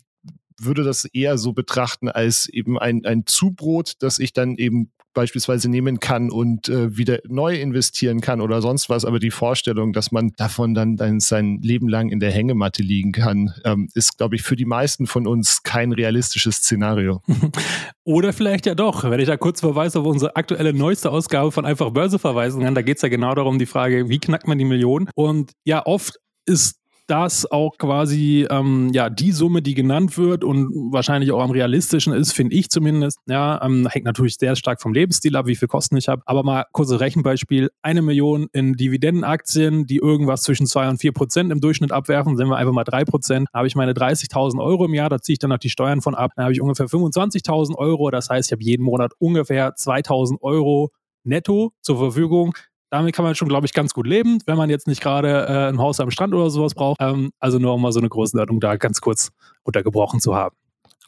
würde 0.63 0.83
das 0.83 1.05
eher 1.05 1.37
so 1.37 1.53
betrachten 1.53 2.09
als 2.09 2.47
eben 2.47 2.79
ein, 2.79 3.05
ein 3.05 3.25
Zubrot, 3.25 3.93
das 3.99 4.19
ich 4.19 4.33
dann 4.33 4.55
eben 4.55 4.91
beispielsweise 5.13 5.69
nehmen 5.69 5.99
kann 5.99 6.29
und 6.29 6.69
äh, 6.69 6.95
wieder 6.97 7.19
neu 7.27 7.55
investieren 7.59 8.21
kann 8.21 8.41
oder 8.41 8.61
sonst 8.61 8.89
was. 8.89 9.05
Aber 9.05 9.19
die 9.19 9.31
Vorstellung, 9.31 9.93
dass 9.93 10.11
man 10.11 10.31
davon 10.37 10.73
dann, 10.73 10.95
dann 10.95 11.19
sein 11.19 11.59
Leben 11.61 11.87
lang 11.87 12.09
in 12.09 12.19
der 12.19 12.31
Hängematte 12.31 12.81
liegen 12.81 13.11
kann, 13.11 13.53
ähm, 13.65 13.89
ist, 13.93 14.17
glaube 14.17 14.35
ich, 14.35 14.41
für 14.43 14.55
die 14.55 14.65
meisten 14.65 15.07
von 15.07 15.27
uns 15.27 15.63
kein 15.63 15.91
realistisches 15.91 16.57
Szenario. 16.57 17.21
Oder 18.03 18.33
vielleicht 18.33 18.65
ja 18.65 18.75
doch, 18.75 19.03
wenn 19.09 19.19
ich 19.19 19.27
da 19.27 19.37
kurz 19.37 19.59
verweise 19.59 19.99
auf 19.99 20.05
unsere 20.05 20.35
aktuelle 20.35 20.73
neueste 20.73 21.11
Ausgabe 21.11 21.51
von 21.51 21.65
Einfach 21.65 21.91
Börse 21.91 22.19
verweisen 22.19 22.63
kann, 22.63 22.75
da 22.75 22.81
geht 22.81 22.97
es 22.97 23.01
ja 23.01 23.09
genau 23.09 23.35
darum, 23.35 23.59
die 23.59 23.65
Frage, 23.65 24.09
wie 24.09 24.19
knackt 24.19 24.47
man 24.47 24.57
die 24.57 24.65
Million? 24.65 25.09
Und 25.15 25.51
ja, 25.65 25.85
oft 25.85 26.19
ist 26.45 26.80
das 27.11 27.51
auch 27.51 27.77
quasi 27.77 28.47
ähm, 28.49 28.89
ja 28.93 29.09
die 29.09 29.33
Summe, 29.33 29.61
die 29.61 29.73
genannt 29.73 30.17
wird 30.17 30.45
und 30.45 30.93
wahrscheinlich 30.93 31.33
auch 31.33 31.41
am 31.41 31.51
realistischen 31.51 32.13
ist, 32.13 32.31
finde 32.31 32.55
ich 32.55 32.69
zumindest. 32.69 33.19
Ja, 33.27 33.61
ähm, 33.61 33.85
hängt 33.91 34.05
natürlich 34.05 34.37
sehr 34.37 34.55
stark 34.55 34.81
vom 34.81 34.93
Lebensstil 34.93 35.35
ab, 35.35 35.45
wie 35.45 35.57
viel 35.57 35.67
Kosten 35.67 35.97
ich 35.97 36.07
habe. 36.07 36.21
Aber 36.25 36.43
mal 36.43 36.65
kurzes 36.71 37.01
Rechenbeispiel: 37.01 37.69
eine 37.81 38.01
Million 38.01 38.47
in 38.53 38.73
Dividendenaktien, 38.73 39.85
die 39.85 39.97
irgendwas 39.97 40.43
zwischen 40.43 40.67
zwei 40.67 40.87
und 40.87 40.99
vier 40.99 41.11
Prozent 41.11 41.51
im 41.51 41.59
Durchschnitt 41.59 41.91
abwerfen, 41.91 42.37
sind 42.37 42.47
wir 42.47 42.55
einfach 42.55 42.71
mal 42.71 42.85
drei 42.85 43.03
Prozent. 43.03 43.49
Habe 43.53 43.67
ich 43.67 43.75
meine 43.75 43.91
30.000 43.91 44.63
Euro 44.63 44.85
im 44.85 44.93
Jahr, 44.93 45.09
da 45.09 45.19
ziehe 45.19 45.33
ich 45.33 45.39
dann 45.39 45.49
noch 45.49 45.57
die 45.57 45.69
Steuern 45.69 46.01
von 46.01 46.15
ab. 46.15 46.31
Dann 46.37 46.45
habe 46.45 46.53
ich 46.53 46.61
ungefähr 46.61 46.85
25.000 46.85 47.75
Euro. 47.75 48.09
Das 48.09 48.29
heißt, 48.29 48.47
ich 48.47 48.53
habe 48.53 48.63
jeden 48.63 48.83
Monat 48.83 49.11
ungefähr 49.19 49.75
2.000 49.75 50.41
Euro 50.41 50.91
netto 51.25 51.73
zur 51.81 51.97
Verfügung 51.97 52.53
damit 52.91 53.15
kann 53.15 53.23
man 53.23 53.35
schon, 53.35 53.47
glaube 53.47 53.65
ich, 53.65 53.73
ganz 53.73 53.93
gut 53.93 54.05
leben, 54.05 54.39
wenn 54.45 54.57
man 54.57 54.69
jetzt 54.69 54.85
nicht 54.85 55.01
gerade 55.01 55.47
äh, 55.47 55.69
ein 55.69 55.79
Haus 55.79 55.99
am 55.99 56.11
Strand 56.11 56.33
oder 56.33 56.49
sowas 56.49 56.75
braucht. 56.75 56.97
Ähm, 57.01 57.31
also 57.39 57.57
nur 57.57 57.73
um 57.73 57.81
mal 57.81 57.93
so 57.93 57.99
eine 57.99 58.09
Größenordnung 58.09 58.59
da 58.59 58.75
ganz 58.75 59.01
kurz 59.01 59.31
untergebrochen 59.63 60.19
zu 60.19 60.35
haben. 60.35 60.55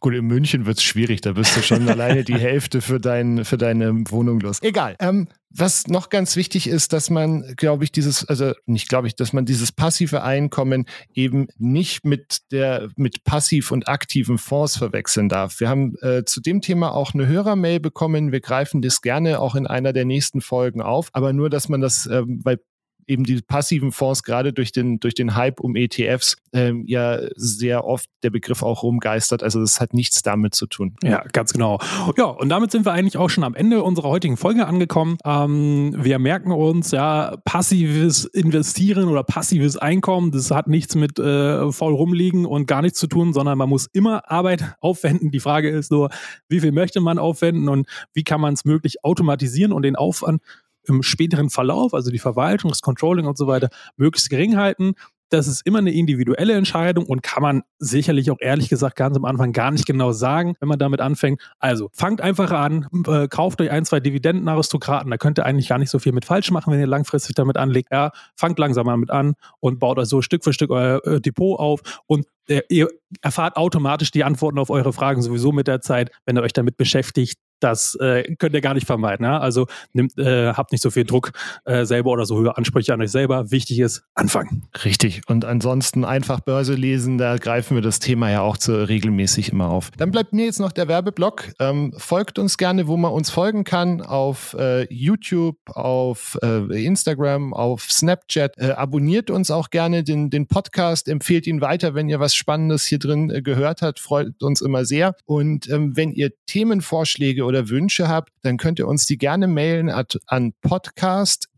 Gut, 0.04 0.16
in 0.16 0.26
München 0.26 0.66
wird 0.66 0.80
es 0.80 0.84
schwierig, 0.84 1.22
da 1.22 1.32
bist 1.32 1.56
du 1.56 1.62
schon 1.62 1.88
alleine 1.90 2.26
die 2.26 2.38
Hälfte 2.38 2.82
für, 2.82 3.00
dein, 3.00 3.46
für 3.46 3.58
deine 3.58 4.04
Wohnung 4.10 4.42
los. 4.42 4.62
Egal. 4.62 4.98
Ähm, 5.00 5.30
was 5.50 5.88
noch 5.88 6.10
ganz 6.10 6.36
wichtig 6.36 6.68
ist, 6.68 6.92
dass 6.92 7.10
man, 7.10 7.54
glaube 7.56 7.86
ich, 7.86 7.94
dieses, 7.94 8.28
also 8.28 8.52
nicht 8.66 8.90
glaube 8.90 9.08
ich, 9.08 9.16
dass 9.16 9.32
man 9.32 9.46
dieses 9.46 9.72
passive 9.72 10.22
Einkommen 10.22 10.88
eben 11.14 11.48
nicht 11.58 12.04
mit 12.04 12.40
der, 12.52 12.90
mit 12.98 13.24
passiv 13.24 13.72
und 13.72 13.88
aktiven 13.88 14.38
Fonds 14.38 14.76
verwechseln 14.76 15.30
darf. 15.30 15.62
Wir 15.62 15.70
haben 15.70 15.96
äh, 16.02 16.26
zu 16.26 16.42
dem 16.42 16.60
Thema 16.60 16.94
auch 16.94 17.14
eine 17.14 17.28
Hörermail 17.28 17.80
bekommen. 17.80 18.34
Wir 18.34 18.42
greifen 18.42 18.82
das 18.82 19.00
gerne 19.00 19.40
auch 19.40 19.56
in 19.56 19.68
einer 19.68 19.94
der 19.94 20.04
nächsten 20.04 20.42
Folgen 20.42 20.82
auf. 20.82 21.12
Aber 21.14 21.32
nur, 21.32 21.50
dass 21.50 21.70
man 21.70 21.80
das, 21.80 22.08
äh, 22.08 22.24
weil 22.26 22.60
eben 23.08 23.24
die 23.24 23.42
passiven 23.42 23.92
Fonds 23.92 24.24
gerade 24.24 24.54
durch 24.54 24.72
den, 24.72 25.00
durch 25.00 25.14
den 25.14 25.36
Hype 25.36 25.60
um 25.60 25.76
ETFs 25.76 26.38
ähm, 26.54 26.84
ja 26.88 27.20
sehr 27.36 27.86
oft 27.86 28.10
der 28.24 28.30
Begriff 28.30 28.64
auch 28.64 28.84
rumgeistert. 28.84 29.44
Also 29.44 29.60
das 29.60 29.80
hat 29.82 29.94
nichts 29.94 30.22
damit 30.22 30.56
zu 30.56 30.68
tun. 30.68 30.96
Ja, 31.04 31.24
ganz 31.32 31.54
genau. 31.54 31.80
Ja, 32.18 32.26
und 32.26 32.50
damit 32.50 32.72
sind 32.72 32.86
wir 32.86 32.94
eigentlich 32.94 33.18
auch 33.18 33.30
schon 33.30 33.44
am 33.44 33.56
Ende 33.56 33.84
unserer 33.84 34.10
heutigen 34.10 34.38
Folge 34.38 34.66
angekommen. 34.66 35.18
Ähm, 35.26 35.96
wir 35.98 36.20
merken 36.20 36.52
uns, 36.52 36.92
ja, 36.92 37.36
passives 37.44 38.26
Investieren 38.26 39.10
oder 39.10 39.24
passives 39.24 39.78
Einkommen, 39.78 40.32
das 40.32 40.52
hat 40.52 40.68
nichts 40.68 40.96
mit 40.96 41.20
äh, 41.20 41.72
voll 41.72 41.94
rumliegen 41.94 42.46
und 42.46 42.68
gar 42.68 42.82
nichts 42.82 43.00
zu 43.00 43.08
tun, 43.08 43.34
sondern 43.34 43.58
man 43.58 43.70
muss 43.70 43.88
immer 43.92 44.30
Arbeit 44.32 44.76
aufwenden. 44.80 45.32
Die 45.32 45.40
Frage 45.40 45.70
ist 45.70 45.92
nur, 45.92 46.10
wie 46.48 46.60
viel 46.60 46.72
möchte 46.72 47.02
man 47.02 47.20
aufwenden 47.20 47.70
und 47.70 47.88
wie 48.14 48.24
kann 48.24 48.42
man 48.42 48.54
es 48.54 48.66
möglich 48.66 49.04
automatisieren 49.04 49.72
und 49.72 49.84
den 49.84 49.96
Aufwand 49.96 50.42
im 50.86 51.04
späteren 51.04 51.50
Verlauf, 51.50 51.94
also 51.94 52.12
die 52.12 52.20
Verwaltung, 52.20 52.70
das 52.70 52.82
Controlling 52.82 53.26
und 53.26 53.38
so 53.38 53.48
weiter, 53.48 53.70
möglichst 53.98 54.30
gering 54.30 54.58
halten. 54.58 54.94
Das 55.30 55.48
ist 55.48 55.66
immer 55.66 55.80
eine 55.80 55.92
individuelle 55.92 56.54
Entscheidung 56.54 57.08
und 57.08 57.24
kann 57.24 57.42
man 57.42 57.64
sicherlich 57.80 58.30
auch 58.30 58.38
ehrlich 58.40 58.70
gesagt 58.70 58.96
ganz 58.96 59.18
am 59.18 59.26
Anfang 59.26 59.52
gar 59.52 59.72
nicht 59.72 59.88
genau 59.88 60.12
sagen, 60.12 60.54
wenn 60.60 60.70
man 60.70 60.78
damit 60.78 61.02
anfängt. 61.02 61.42
Also 61.58 61.90
fangt 61.92 62.22
einfach 62.22 62.52
an, 62.52 62.88
äh, 63.08 63.28
kauft 63.28 63.60
euch 63.60 63.72
ein, 63.72 63.84
zwei 63.84 64.00
Dividendenaristokraten, 64.00 65.10
da 65.10 65.18
könnt 65.18 65.40
ihr 65.40 65.46
eigentlich 65.46 65.70
gar 65.70 65.80
nicht 65.80 65.90
so 65.90 65.98
viel 65.98 66.12
mit 66.12 66.26
falsch 66.26 66.52
machen, 66.52 66.72
wenn 66.72 66.80
ihr 66.80 66.86
langfristig 66.86 67.34
damit 67.34 67.58
anlegt. 67.58 67.90
Ja, 67.92 68.12
fangt 68.36 68.60
langsam 68.60 68.86
damit 68.86 69.10
an 69.10 69.34
und 69.60 69.80
baut 69.80 69.98
euch 69.98 70.08
so 70.08 70.22
Stück 70.22 70.44
für 70.44 70.54
Stück 70.54 70.70
euer 70.70 71.04
äh, 71.08 71.20
Depot 71.20 71.60
auf 71.60 71.82
und 72.06 72.28
äh, 72.48 72.62
ihr 72.70 72.90
erfahrt 73.22 73.56
automatisch 73.56 74.12
die 74.12 74.24
Antworten 74.24 74.60
auf 74.60 74.70
eure 74.70 74.94
Fragen 74.94 75.24
sowieso 75.24 75.52
mit 75.52 75.68
der 75.68 75.82
Zeit, 75.82 76.12
wenn 76.26 76.38
ihr 76.38 76.44
euch 76.44 76.54
damit 76.54 76.78
beschäftigt 76.78 77.40
das 77.64 77.96
äh, 77.96 78.36
könnt 78.36 78.54
ihr 78.54 78.62
gar 78.62 78.74
nicht 78.74 78.88
vermeiden. 78.88 79.26
Ja? 79.26 79.40
Also 79.40 79.68
nimmt, 79.94 80.18
äh, 80.18 80.54
habt 80.54 80.72
nicht 80.72 80.82
so 80.82 80.92
viel 80.92 81.06
Druck 81.06 81.32
äh, 81.66 81.86
selber 81.86 82.12
oder 82.12 82.26
so 82.26 82.38
höhere 82.38 82.58
Ansprüche 82.58 82.94
an 82.94 83.02
euch 83.02 83.12
selber. 83.12 83.52
Wichtig 83.52 83.80
ist, 83.80 84.04
anfangen. 84.16 84.64
Richtig. 84.84 85.22
Und 85.28 85.46
ansonsten 85.46 86.06
einfach 86.06 86.40
Börse 86.40 86.74
lesen, 86.74 87.18
da 87.18 87.38
greifen 87.38 87.76
wir 87.76 87.82
das 87.82 88.00
Thema 88.00 88.30
ja 88.30 88.42
auch 88.42 88.58
zu, 88.58 88.88
regelmäßig 88.88 89.52
immer 89.52 89.70
auf. 89.70 89.92
Dann 89.98 90.12
bleibt 90.12 90.34
mir 90.34 90.46
jetzt 90.46 90.60
noch 90.60 90.72
der 90.72 90.88
Werbeblock. 90.88 91.54
Ähm, 91.60 91.94
folgt 91.98 92.40
uns 92.40 92.58
gerne, 92.58 92.88
wo 92.88 92.98
man 92.98 93.12
uns 93.12 93.30
folgen 93.30 93.64
kann, 93.64 94.02
auf 94.02 94.56
äh, 94.60 94.92
YouTube, 94.94 95.58
auf 95.68 96.38
äh, 96.42 96.86
Instagram, 96.86 97.54
auf 97.54 97.84
Snapchat. 97.90 98.58
Äh, 98.58 98.72
abonniert 98.72 99.30
uns 99.30 99.52
auch 99.52 99.70
gerne 99.70 100.04
den, 100.04 100.30
den 100.30 100.48
Podcast, 100.48 101.08
empfehlt 101.08 101.48
ihn 101.48 101.62
weiter, 101.62 101.96
wenn 101.96 102.10
ihr 102.10 102.20
was 102.20 102.36
Spannendes 102.36 102.86
hier 102.86 103.00
drin 103.00 103.42
gehört 103.44 103.82
habt, 103.82 104.00
freut 104.00 104.42
uns 104.42 104.62
immer 104.62 104.86
sehr. 104.86 105.16
Und 105.26 105.70
ähm, 105.70 105.96
wenn 105.96 106.12
ihr 106.12 106.32
Themenvorschläge 106.46 107.44
oder 107.44 107.53
Wünsche 107.70 108.08
habt, 108.08 108.32
dann 108.42 108.58
könnt 108.58 108.80
ihr 108.80 108.88
uns 108.88 109.06
die 109.06 109.18
gerne 109.18 109.48
mailen 109.48 109.90
at, 109.90 110.20
an 110.28 110.54
podcast 110.62 111.50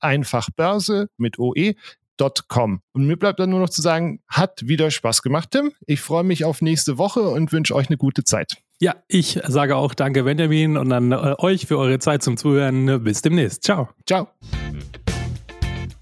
einfachbörse 0.00 1.08
mit 1.16 1.38
OE 1.38 1.74
Com. 2.48 2.80
Und 2.92 3.06
mir 3.06 3.16
bleibt 3.16 3.40
dann 3.40 3.50
nur 3.50 3.60
noch 3.60 3.68
zu 3.68 3.82
sagen, 3.82 4.20
hat 4.28 4.66
wieder 4.66 4.90
Spaß 4.90 5.22
gemacht, 5.22 5.50
Tim. 5.50 5.72
Ich 5.86 6.00
freue 6.00 6.24
mich 6.24 6.44
auf 6.44 6.62
nächste 6.62 6.98
Woche 6.98 7.20
und 7.28 7.52
wünsche 7.52 7.74
euch 7.74 7.88
eine 7.88 7.98
gute 7.98 8.24
Zeit. 8.24 8.56
Ja, 8.80 8.94
ich 9.08 9.40
sage 9.46 9.76
auch 9.76 9.94
danke, 9.94 10.24
Benjamin, 10.24 10.76
und 10.76 10.92
an 10.92 11.12
äh, 11.12 11.34
euch 11.38 11.66
für 11.66 11.78
eure 11.78 11.98
Zeit 11.98 12.22
zum 12.22 12.36
Zuhören. 12.36 13.02
Bis 13.04 13.22
demnächst. 13.22 13.64
Ciao. 13.64 13.88
Ciao. 14.06 14.28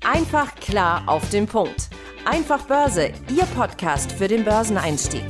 Einfach 0.04 0.54
klar 0.56 1.02
auf 1.06 1.28
den 1.30 1.46
Punkt. 1.46 1.88
Einfach 2.24 2.66
Börse, 2.66 3.12
Ihr 3.34 3.44
Podcast 3.54 4.12
für 4.12 4.28
den 4.28 4.44
Börseneinstieg. 4.44 5.24